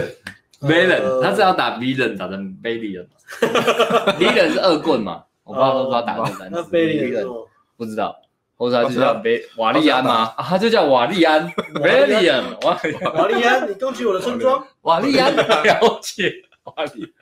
[0.62, 5.24] villain，、呃他是要打 villain 打成 villain 吗？villain 是恶棍嘛？
[5.44, 6.70] 我不知道他是不是要打这个单那词。
[6.70, 7.48] 贝利的 villain
[7.78, 8.22] 不知道，
[8.58, 10.34] 或者他就叫贝瓦利安吗？
[10.38, 11.50] 啊，他就叫瓦利安。
[11.52, 12.80] villain，瓦
[13.14, 16.34] 瓦利安，你攻击我的村庄，瓦利安了解。
[16.64, 17.14] 瓦利。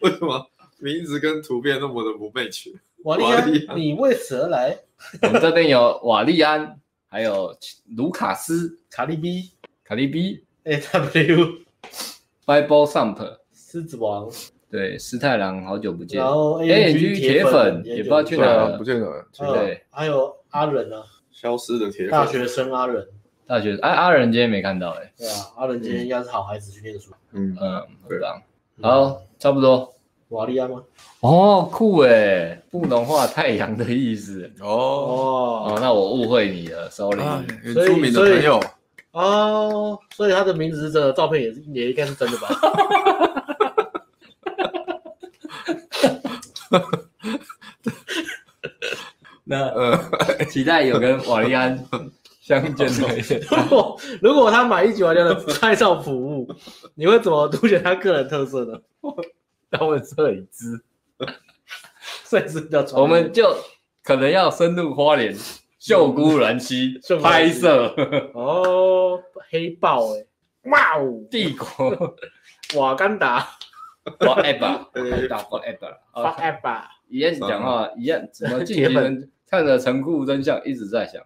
[0.00, 0.50] 为什么？
[0.78, 2.72] 名字跟图片那么的不 match？
[3.04, 4.78] 瓦利安，你为此而来？
[5.22, 7.56] 我们这边有瓦利安，还有
[7.96, 9.50] 卢卡斯、卡利比。
[9.84, 11.60] 卡利比、A W
[12.44, 14.28] Bible Thump，狮子王，
[14.70, 23.06] 对，师太郎好久不见然，后 A N G 铁粉也不知道去哪了不见了，对还有阿仁啊，消失的铁粉，大学生阿仁，
[23.46, 27.12] 大学哎阿仁今天没看到哎，对啊，阿仁今天应该是好孩子去念书。
[27.32, 28.42] 嗯，嗯，很对棒，
[28.82, 29.92] 好，差不多。
[30.30, 30.82] 瓦利亚吗？
[31.20, 34.50] 哦，酷哎，布农话太阳的意思。
[34.60, 37.22] 哦，哦哦，那我误会你了，sorry。
[37.22, 38.60] 啊，原住民的朋友，
[39.12, 42.48] 哦，所以他的名字是真的，照片也是也应该是真的吧？
[49.44, 49.98] 那呃，
[50.50, 51.78] 期待有跟瓦利安
[52.40, 53.40] 相见的一天。
[53.50, 56.48] 如果如果他买一级玩家的拍照服务，
[56.94, 58.78] 你会怎么凸显他个人特色呢？
[59.70, 60.82] 他们摄影师，
[62.24, 63.56] 摄影师比我们就
[64.02, 65.36] 可能要深入花莲
[65.78, 67.22] 秀姑峦溪秀姑峦溪。
[67.22, 67.94] 拍摄。
[68.34, 70.24] 哦，黑豹哎、
[70.70, 72.16] 哇哦，帝国。
[72.74, 73.48] 瓦干达
[74.18, 81.22] forever，呃打 forever 发啊，app 吧，一样讲话一样，怎么进行人看着残酷真相，一直在想。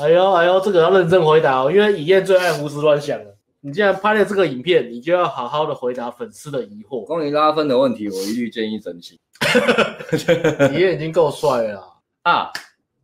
[0.00, 3.36] 哎呦哎呦，这个要认真回答哦，因为以燕最爱胡思乱想了。
[3.62, 7.04] 你既然拍了这个影片，你就要好好的回答粉丝的疑惑。
[7.04, 9.18] 关于拉分的问题，我一律建议整形。
[10.72, 11.80] 以燕已经够帅了
[12.22, 12.50] 啊！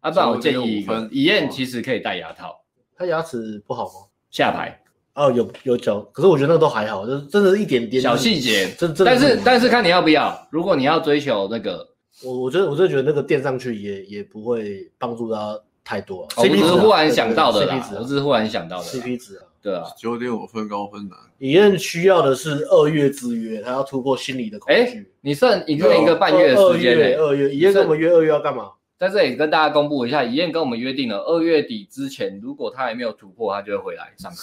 [0.00, 2.58] 啊，不然我建议一个，以燕其实可以戴牙套。
[2.96, 3.90] 他牙齿不好吗？
[4.30, 4.80] 下排
[5.16, 9.04] 哦，有有角，可是我觉得那个都还好，就是真的是一点点小细节，真真。
[9.04, 11.84] 但是但是看你要不要，如果你要追求那个，
[12.22, 16.28] 我我觉得我真的觉得那个垫上去也也不会帮助他太多。
[16.36, 19.42] 我只是忽然想到的啦，我只是忽然想到的 CP 值啊。
[19.62, 21.18] 对啊，九点五分高分难。
[21.38, 24.80] 李谚需要的是二月之约，他要突破心理的恐惧。
[24.80, 27.14] 哎，你剩一个一个半月的时间嘞。
[27.14, 28.70] 二月，李谚跟我们约二月要干嘛？
[28.96, 34.38] 在这里跟大家公布一下，李谚跟我们约定了，二月底之前，如果他还没有突破，他就会回来上课，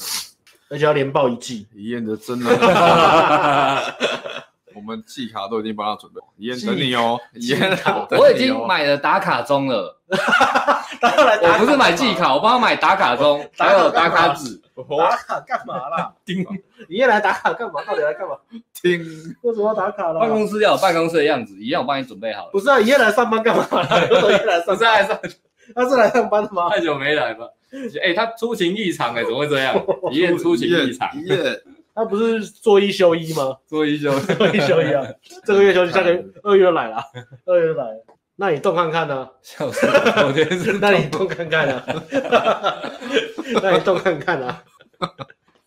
[0.74, 1.68] 而且要连报一季。
[1.74, 2.50] 李谚的真的。
[4.76, 7.20] 我们季卡都已经帮他准备，李谚等你哦。
[7.34, 10.00] 李谚，我已经买了打卡钟了。
[10.10, 14.60] 我不是买季卡，我帮他买打卡钟， 还有打卡纸。
[14.98, 16.12] 打卡干嘛啦？
[16.26, 16.44] 听，
[16.88, 17.84] 李谚来打卡干嘛？
[17.86, 18.36] 到底来干嘛？
[18.74, 19.00] 听，
[19.44, 20.20] 为什么要打卡了？
[20.20, 22.50] 办公室要有办公室的样子，一样我帮你准备好了。
[22.52, 23.64] 不是啊，李谚来上班干嘛？
[23.70, 24.76] 为什么来上？
[24.76, 25.20] 是来上，
[25.76, 26.72] 他是来上班的吗？
[26.72, 27.46] 太久没来吧？
[28.04, 29.76] 哎，他出勤异常哎，怎么会这样？
[30.12, 31.10] 一夜出勤异常。
[31.18, 31.62] 一夜。
[31.96, 33.56] 他不是做一休一吗？
[33.68, 35.06] 做一休 做一休一啊！
[35.46, 36.98] 这个月休息，下个月二月来了，
[37.46, 38.06] 二月来了。
[38.36, 39.30] 那你动看看呢？
[39.44, 40.28] 笑死我！
[40.28, 41.84] 我觉得是，那你动看看呢？
[43.62, 44.64] 那你动看看啊！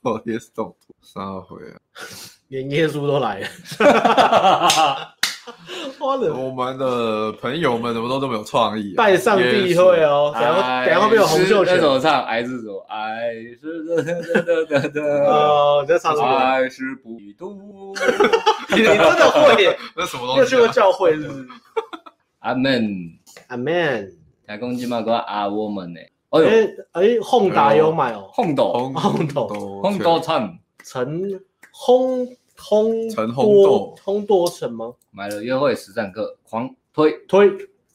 [0.02, 1.78] 我也是动图，三回啊，
[2.48, 3.48] 连耶稣都来了。
[5.98, 8.94] 我们的朋友们怎么都这么有创意？
[8.96, 12.84] 拜上帝会哦，然后然后会有红袖选手唱，爱是什么？
[12.88, 16.28] 爱是的的的的哦，你在唱什么？
[16.36, 17.94] 爱是不读。
[18.70, 19.76] 你真的会？
[19.96, 20.40] 那什么东西？
[20.40, 21.46] 又去过教会是不是？
[22.40, 22.92] 阿门，
[23.48, 24.12] 阿门。
[24.46, 26.00] 台公鸡嘛个阿我们呢？
[26.30, 26.42] 哎
[26.92, 29.48] 哎，烘达有买哦，烘斗，烘斗，
[29.82, 31.40] 烘斗陈陈
[31.72, 32.26] 宏。
[32.58, 34.92] 轰陈轰豆通多成吗？
[35.10, 37.50] 买了约会实战课，狂推推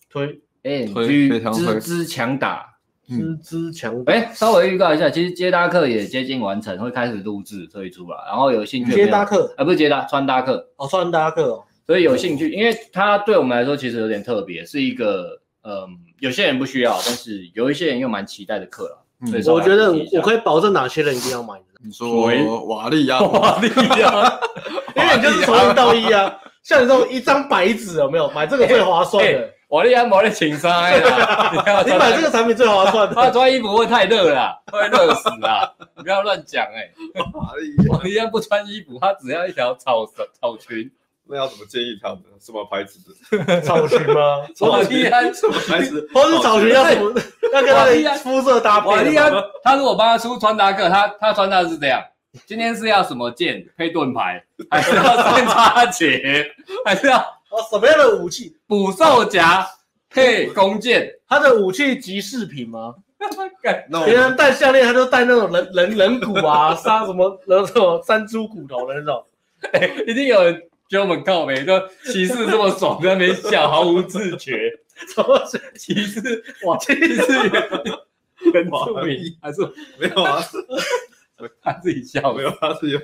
[0.09, 4.13] 推，NG 滋滋强打，滋滋强打。
[4.13, 8.17] 哎，稍微预告一下，其实接搭课也接近完成，会开始录制这一出了。
[8.27, 11.63] 然后有兴趣接搭课啊，不是接搭穿搭课哦，穿搭课哦。
[11.85, 18.97] 所以有兴趣，因为它对我们来说其实有点特别，是一个嗯，有些人不需要，但是有一些人又蛮期待的课了。
[19.41, 21.59] 所以我觉得我可以保证哪些人一定要买。
[21.83, 23.67] 你说瓦力呀， 瓦力
[23.99, 24.39] 呀，
[24.95, 26.37] 因为你就是从零到一啊。
[26.63, 28.29] 像你这种一张白纸有没有？
[28.31, 29.49] 买这个最划算的。
[29.69, 30.99] 瓦力安毛的情商哎，
[31.85, 33.15] 你买这个产品最划算的。
[33.15, 35.67] 他穿衣服会太热了，会热死啊！
[35.95, 36.91] 你不要乱讲哎。
[37.33, 40.91] 瓦力，瓦力安不穿衣服，他只要一条草草裙。
[41.31, 42.19] 那要怎么建议他们？
[42.41, 42.99] 什么牌子
[43.47, 43.61] 的？
[43.61, 44.45] 草裙吗？
[44.59, 46.05] 瓦力安什么牌子？
[46.13, 47.13] 或是草裙要什么？
[47.53, 48.87] 要跟他的肤色搭配。
[48.89, 49.31] 瓦力安，
[49.63, 52.03] 他如果帮他出穿搭课，他他穿搭是这样：
[52.45, 56.21] 今天是要什么剑配盾牌，还是要三叉戟，
[56.83, 58.57] 还是要哦什么样的武器？
[58.67, 59.65] 捕兽夹
[60.09, 61.09] 配弓箭。
[61.29, 62.93] 他的武器及饰品吗？
[64.05, 69.23] 别人戴项链，他就戴那种人人人骨啊，杀什么那种山猪骨头的那种。
[69.73, 70.61] 哎，一定有人。
[70.91, 71.71] 就我们靠北，就
[72.03, 74.69] 骑士这么爽，在那边笑，毫无自觉。
[75.07, 75.41] 什么
[75.73, 76.43] 骑士？
[76.65, 77.25] 哇，骑士
[78.51, 79.61] 跟着名还是
[79.97, 80.43] 没有啊？
[81.61, 83.01] 他自己笑，没有他自己笑。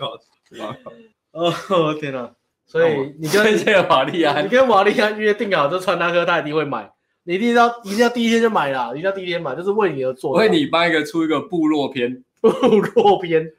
[1.32, 2.30] 哦天哪！
[2.66, 6.92] 所以你跟这个玛丽安，你跟玛丽安约定好，这穿搭哥他一定会买。
[7.24, 10.34] 你一定要一定要第一天就买啦，一定要第一天买，就是为你而做。
[10.34, 13.50] 为你帮一个出一个 部落篇，部落篇，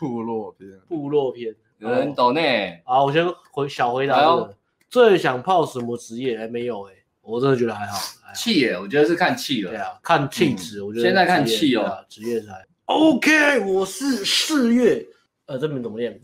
[0.00, 1.54] 部落篇，部落篇。
[1.78, 2.40] 有人懂呢？
[2.84, 4.54] 啊，我先回小回答这个。
[4.88, 6.38] 最想泡什么职业？
[6.38, 7.98] 还没有哎，我真的觉得还好。
[8.34, 9.70] 气耶，我觉得是看气了。
[9.70, 10.82] 对啊，看气质。
[10.82, 12.04] 我觉得现在看气哦。
[12.08, 13.60] 职业才 OK。
[13.60, 15.04] 我是四月，
[15.46, 16.18] 呃，这名怎么念？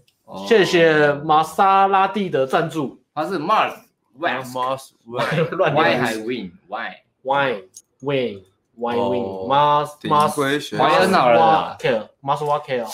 [0.46, 3.02] 谢谢玛莎拉蒂的赞助。
[3.14, 3.74] 他是 Mars
[4.18, 4.54] West。
[5.04, 7.62] Why 还 Win？Why？Why
[8.00, 10.78] Win？Why Win？Mars Mars。
[10.78, 11.76] 怀恩老人啊
[12.22, 12.88] ，Mars Wake 哦。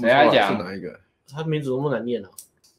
[0.00, 0.56] 谁来讲？
[0.56, 0.98] 是哪一个？
[1.32, 2.28] 他名字多么难念啊！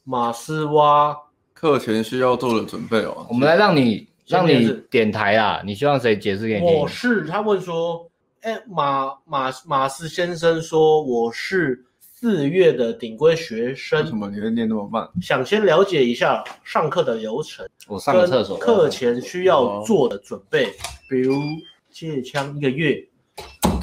[0.03, 1.17] 马斯瓦
[1.53, 3.25] 课前需要做的准备哦。
[3.29, 5.61] 我们来让你让你点台啊！
[5.65, 6.73] 你希望谁解释给你？
[6.73, 8.09] 我是他问说，
[8.41, 14.01] 哎，马马马斯先生说我是四月的顶规学生。
[14.01, 15.07] 为什么你会念那么慢？
[15.21, 17.67] 想先了解一下上课的流程。
[17.87, 18.57] 我上个厕所。
[18.57, 20.71] 课前需要做的准备，
[21.09, 21.41] 比如
[21.89, 23.05] 借枪一个月。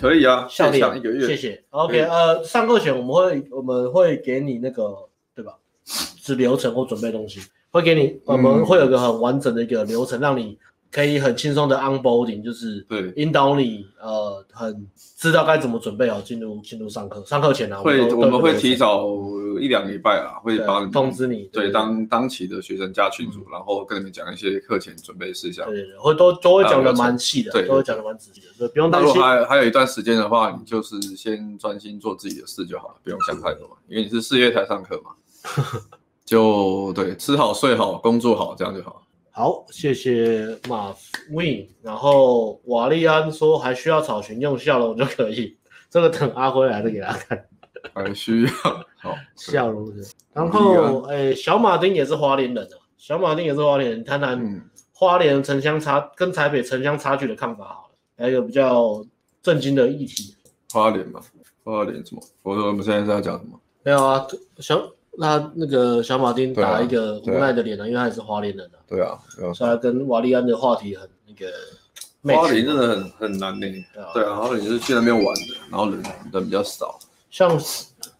[0.00, 1.64] 可以啊，笑脸一个月，谢谢。
[1.70, 4.94] OK，呃，上课前我们会我们会给你那个
[5.34, 5.54] 对吧？
[5.86, 7.40] 是流程或准备东西，
[7.70, 10.58] 会给你，我们会有个很完整的一个流程，让你
[10.90, 14.86] 可以很轻松的 onboarding，就是对引导你呃很
[15.18, 17.22] 知道该怎么准备好进入进入上课。
[17.26, 19.06] 上课前呢、啊，会我我们会提早
[19.58, 25.66] 一两个礼拜啊，会帮你通知你，对，当当期的学生加群组，然后跟你们讲一些课前准备事项。
[25.66, 29.08] 对对对，会都都会讲的蛮细的，对，都会讲的蛮仔细的，所以不用担心。
[29.08, 35.10] 如果还还有一段时间的话，你就是先专心做自己的事就好了，不用想太多，因为你是四月才上课嘛。
[36.24, 39.02] 就对，吃好睡好工作好，这样就好。
[39.30, 40.94] 好，谢谢马
[41.30, 41.68] Win。
[41.82, 45.58] 然后瓦利安说还需要找群用笑容就可以，
[45.90, 47.44] 这个等阿辉来了给他看。
[47.92, 48.50] 还需要
[48.98, 50.12] 好笑容是。
[50.32, 57.94] 然后哎，小马丁也是花莲人啊，小马丁也是花莲人，谈谈花莲城乡差跟台北城乡差距的看法好了。
[58.16, 59.04] 还有一个比较
[59.42, 60.34] 震惊的议题，
[60.72, 61.20] 花莲嘛，
[61.64, 62.22] 花莲什么？
[62.42, 63.60] 我说我们现在是要讲什么？
[63.82, 64.26] 没有啊，
[64.58, 64.80] 小。
[65.16, 68.82] 那那个小马丁打一个无奈的脸啊，因为他也是花莲人啊。
[68.88, 69.16] 对啊，
[69.54, 71.46] 所以他跟瓦利安的话题很那个。
[72.36, 73.66] 花莲真的很很难呢。
[74.12, 76.98] 对啊，花莲就是去那边玩的，然后人人比较少。
[77.34, 77.60] 像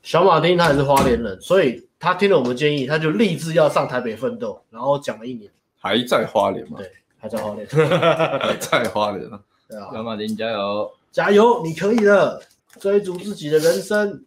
[0.03, 5.49] 小马丁他也是花莲人，所以他听了我们建议，他就立志要上台北奋斗，然后讲了一年。
[5.79, 6.79] 还在花莲吗？
[6.79, 7.65] 对，还在花莲。
[7.69, 9.41] 还 在花莲啊。
[9.69, 12.43] 对啊，小马丁加油，加油，你可以的，
[12.81, 14.25] 追逐自己的人生，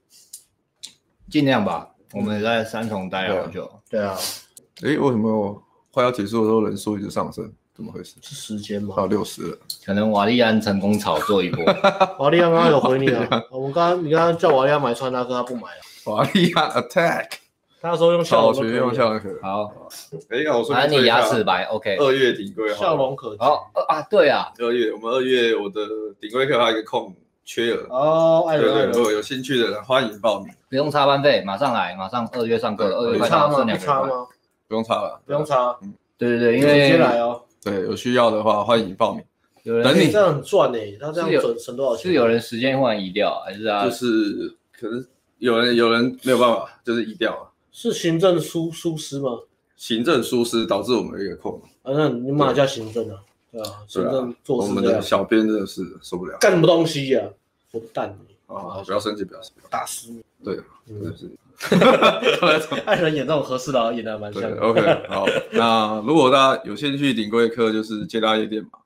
[1.29, 1.89] 尽量吧。
[2.13, 4.17] 我们在三重待了好久，对啊。
[4.83, 5.61] 哎，为什么
[5.91, 7.51] 快要结束的时候人数一直上升？
[7.77, 8.15] 怎么回事？
[8.21, 8.95] 是时间吗？
[8.97, 11.63] 到六十了，可能瓦利安成功炒作一波。
[12.17, 13.43] 瓦利安刚刚有回你 啊？
[13.51, 16.11] 我们刚刚你刚刚叫瓦利安买穿搭课，他不买了。
[16.11, 17.27] 瓦利安 attack，
[17.79, 18.71] 他说用笑容可以。
[18.75, 19.35] 用笑容可以。
[19.43, 19.71] 好，
[20.29, 20.73] 哎，我说。
[20.73, 21.97] 反正你牙齿白，OK。
[21.97, 25.81] 二月顶规笑容可好啊，对啊，二月我们二月我的
[26.19, 27.15] 顶规课还有一个空。
[27.49, 34.27] 缺额哦，对对，如果有兴趣的人欢迎报名，不用插班费，马上来，马上二月上课，二月快到，剩两个月吗？
[34.67, 39.23] 不用插了，不用插，嗯，对对对，因为直接来哦，对，有需要的话欢迎报名。
[39.63, 42.03] 有人等你这样很赚诶，他这样省省多少钱？
[42.09, 43.83] 是有人时间忽然移掉，还是啊？
[43.83, 45.05] 就是可能
[45.39, 47.51] 有人有人没有办法，就是移掉啊。
[47.71, 49.39] 是行政疏疏失吗？
[49.75, 51.61] 行政疏失导致我们一个空。
[51.83, 53.19] 啊，那你马叫行政啊？
[53.51, 54.69] 对啊，行政做事。
[54.69, 57.21] 我们的小编真的是受不了，干什么东西呀？
[57.71, 58.17] 混蛋！
[58.47, 60.09] 啊，不要生气，不要生气，大师。
[60.43, 60.57] 对，
[60.87, 61.29] 真的是。
[62.85, 64.61] 艾伦演这种合适的演的蛮像的。
[64.61, 68.79] OK， 好，那如果大家有兴趣顶规课，就是接大夜店嘛。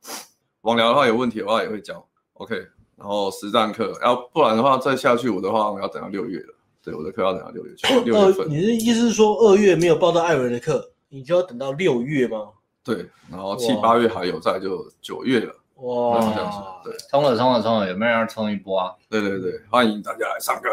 [0.62, 2.06] 网聊的话有问题的话也会教。
[2.34, 2.56] OK，
[2.96, 6.56] 然后实战课，要不然的话再下去我的话，我要等到六月了。
[6.84, 8.00] 对，我的课要等到六月去。
[8.02, 8.50] 六月份。
[8.50, 12.50] 你的意思是说二月没有报到艾伦的课，你就要等到六月吗？
[12.84, 15.54] 对，然后七八月还有，在就九月了。
[15.76, 16.58] 哇，这样子，
[16.90, 18.92] 对，冲了冲了冲了，有没有人要冲一波啊？
[19.10, 20.70] 对对对，欢迎大家来上课。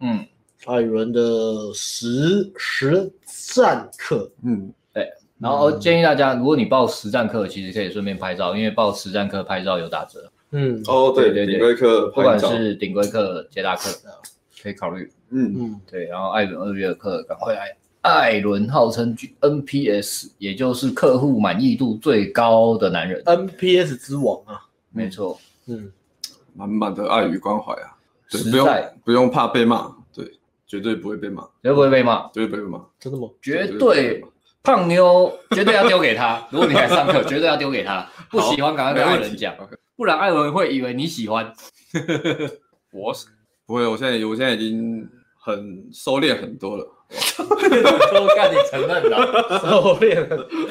[0.00, 0.26] 嗯，
[0.66, 3.10] 艾伦的实实
[3.54, 5.08] 战课，嗯，对。
[5.38, 10.30] 然后建议大家，如果你报实战课，其实可以顺便拍照，因为报实战课拍照有打折。
[10.52, 13.90] 嗯，哦，对对对，顶规课，不管是顶规课、捷达课，
[14.62, 15.10] 可以考虑。
[15.30, 15.54] 嗯。
[15.56, 16.06] 嗯，对。
[16.06, 17.76] 然后艾伦二月的课，赶快来。
[18.02, 24.60] 艾伦号称 NPS，也就是客户满意度最高的男人，NPS 之王啊，
[24.90, 25.90] 没错，嗯，
[26.54, 27.96] 满满的爱与关怀啊，
[28.30, 28.68] 对，不用
[29.06, 29.93] 不用怕被骂，对，
[30.74, 33.28] 绝对不会被骂，绝对不会被骂，绝对不会被骂，真的吗？
[33.40, 34.24] 绝对，
[34.64, 39.54] 胖妞 绝对要丢给他，如果你来上课， 绝对要丢给他，不喜欢赶快跟艾伦讲，
[39.94, 41.52] 不然艾伦会以为你喜欢，
[42.92, 43.14] 我
[43.66, 45.08] 不会，我现在我现在已经
[45.38, 46.90] 很收敛很多了。
[48.12, 50.26] 都干你承认了，收敛。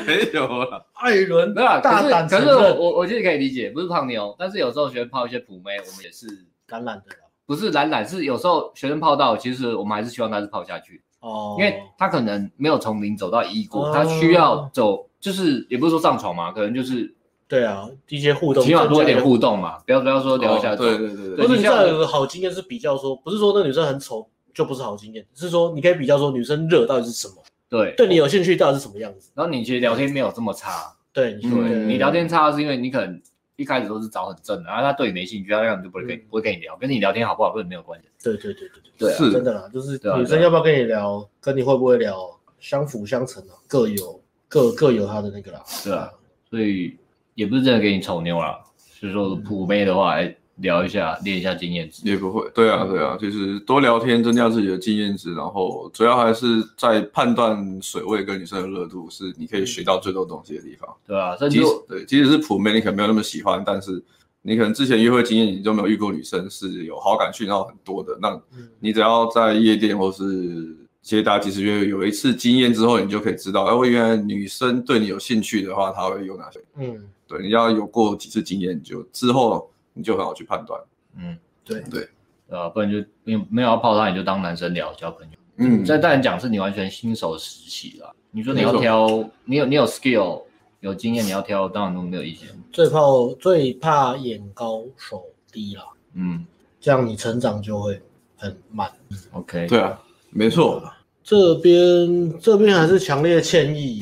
[0.06, 0.86] 没有了。
[0.96, 2.48] 艾伦，没有，大胆承认。
[2.50, 6.28] 可是我我我其实可以理解，不是胖妞，但是有时候学生泡一些普妹，我们也是
[6.68, 7.04] 橄榄的。
[7.46, 11.02] 不是懒懒，是有时候学生泡到，其实我们还是希望他是泡下去。
[11.20, 17.14] 哦，因为他可能没有从零走到一过，他需要走，就是也不是说上床嘛，可能就是
[17.48, 20.76] 对啊，一些互动，起码多一点互动嘛，不要不要说聊一下。
[20.76, 21.48] 对对对对。
[21.48, 24.28] 不是你这样有个好经验是比较说，不是说那女生很丑。
[24.56, 27.34] 就不是好经验，是说你可以比较说女生热到底是什么，
[27.68, 29.32] 对，对你有兴趣到底是什么样子。
[29.34, 33.20] 然后你其实聊天没有这么差，对，对，你聊天差是因为你可能
[33.64, 38.08] 一开始都是找很正的，然后他对你没兴趣，他这样就不会跟不会跟你聊，跟你聊天好不好根本没有关系。
[38.22, 45.64] 对对对对对，是真的啦，就是女生要不要跟你聊，跟你会不会聊，相辅相成啊，各有各各有他的那个啦。
[45.84, 46.12] 对啊，
[46.50, 46.96] 所以
[47.34, 50.18] 也不是真的给你丑妞啦，所以说普妹的话。
[50.58, 52.48] 聊一下，练一下经验值，也不会。
[52.54, 60.88] 对啊，对啊，就是多聊天，增加自己的经验值，然后主要还是在判断水位跟女生的热度，是你可以学到最多东西的地方。
[61.08, 64.04] 对啊，即使对，即使是普妹，你可能没有那么喜欢，但是
[64.44, 68.16] 你可能之前约会经验，你就没有遇过女生是有好感讯号很多的。
[68.22, 68.40] 那
[68.80, 76.60] 你只要在夜店或是接搭，即使约有一次经验之后，你就可以知道，哎，原来女生对你有兴趣的话，她会有哪些。
[76.78, 77.04] 嗯。
[77.26, 80.82] 对，你要有过几次经验，就之后你就很好去判断。
[81.18, 82.10] 嗯，对对，
[82.50, 85.38] 啊，不然就没有没有要泡他，你就当男生聊交朋友。
[85.58, 88.12] 嗯，在当然讲是你完全新手时期啦。
[88.32, 90.44] 你说你要挑，你有你有 skill
[90.80, 92.50] 有经验，你要挑，当然都没有意见。
[92.72, 93.00] 最怕
[93.40, 95.84] 最怕眼高手低啦，
[96.14, 96.46] 嗯，
[96.80, 98.02] 这样你成长就会
[98.36, 98.92] 很慢。
[99.32, 100.82] OK，对啊，没错。
[101.24, 103.98] 这边这边还是强烈建议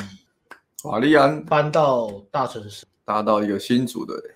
[0.85, 4.31] 瓦利安搬到大城市，搭到一个新组的，对，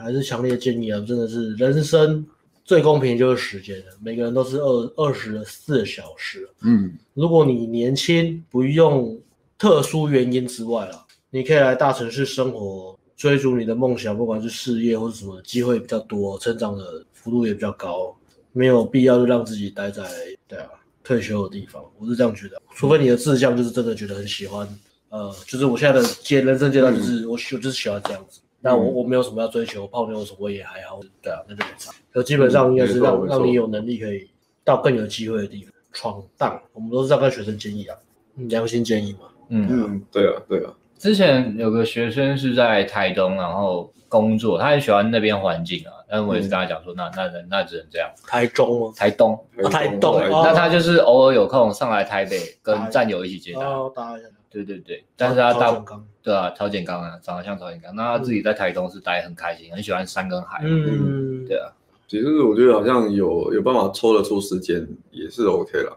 [0.00, 0.98] 还是强烈建议啊！
[1.06, 2.26] 真的是人生。
[2.62, 6.48] 最公平就是时间了，每个人都是二二十四小时。
[6.62, 9.18] 嗯，如果你年轻，不用
[9.58, 18.16] 特殊原因之外啊，你可以来大城市生活，追逐你的梦想，不管是事业或者什么，机会比较多，成长的幅度也比较高，
[18.52, 20.04] 没有必要就让自己待在
[20.46, 20.68] 对啊
[21.02, 21.82] 退休的地方。
[21.98, 24.68] 我是这样觉得，除非你的志向就是真的觉得很喜欢，
[25.08, 28.40] 呃，就是我现在的阶人生阶段就是、嗯、我我就是喜欢这样子。
[28.60, 31.90] 那我我没有什么要追求，泡妞什么也还好，对啊，那就没差。
[32.12, 34.28] 可基本上应该是让、嗯、让你有能力可以
[34.62, 36.60] 到更有机会的地方闯荡。
[36.72, 37.96] 我们都是这样跟学生建议啊，
[38.36, 39.20] 良心建议嘛。
[39.48, 40.72] 嗯嗯，对啊对啊。
[40.98, 45.92] 之前有个学生是在台东，然后工作，他很喜欢那边环境啊。
[46.10, 48.10] 但我也是跟他讲说，嗯、那那那那只能这样。
[48.26, 48.92] 台中吗？
[48.94, 49.38] 台东，
[49.70, 50.20] 台东。
[50.20, 53.62] 那他就是偶尔有空上来台北跟战友一起接单。
[53.94, 54.28] 搭一下。
[54.50, 55.72] 对对对，但是他大
[56.22, 57.94] 对啊，超简刚啊，长得像超简刚。
[57.94, 60.60] 那他自己在台东是待很开心，很喜欢山跟海。
[60.64, 61.70] 嗯，对啊。
[62.08, 65.92] 其实我觉得好像有有办法抽得出时间也是 OK 啦，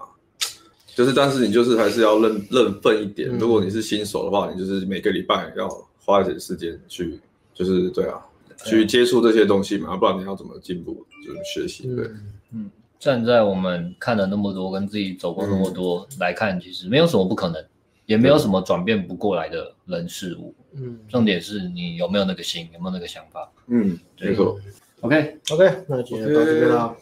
[0.93, 3.27] 就是但是你就是还是要认认份一点。
[3.39, 5.67] 如果你是新手的话，你就是每个礼拜要
[6.05, 7.19] 花一点时间去，
[7.51, 8.21] 就是对啊，
[8.63, 11.87] 去接触这些东西嘛，不然你要怎么进步，就是学习。
[11.95, 12.07] 对，
[12.51, 17.65] 嗯，站在我们看了那么多，跟自己走过那么多来看，其实没有什么不可能。
[18.05, 24.59] 也没有什么转变不过来的人事物，嗯，重点是你有没有那个心，有没有那个想法，嗯，没错
[25.01, 25.37] ，OK。
[25.51, 26.95] OK，那今天到这边啦.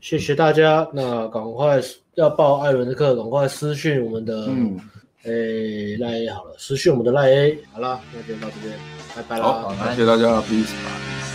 [0.00, 1.80] 谢谢大家，那赶快
[2.14, 4.78] 要报艾伦的课，赶快私讯我们的，嗯，
[5.24, 8.76] 诶，赖 A 好了，私讯我们的赖 A，好了，那今天到这边，
[9.14, 11.31] 拜拜啦，好，谢谢大家，Peace。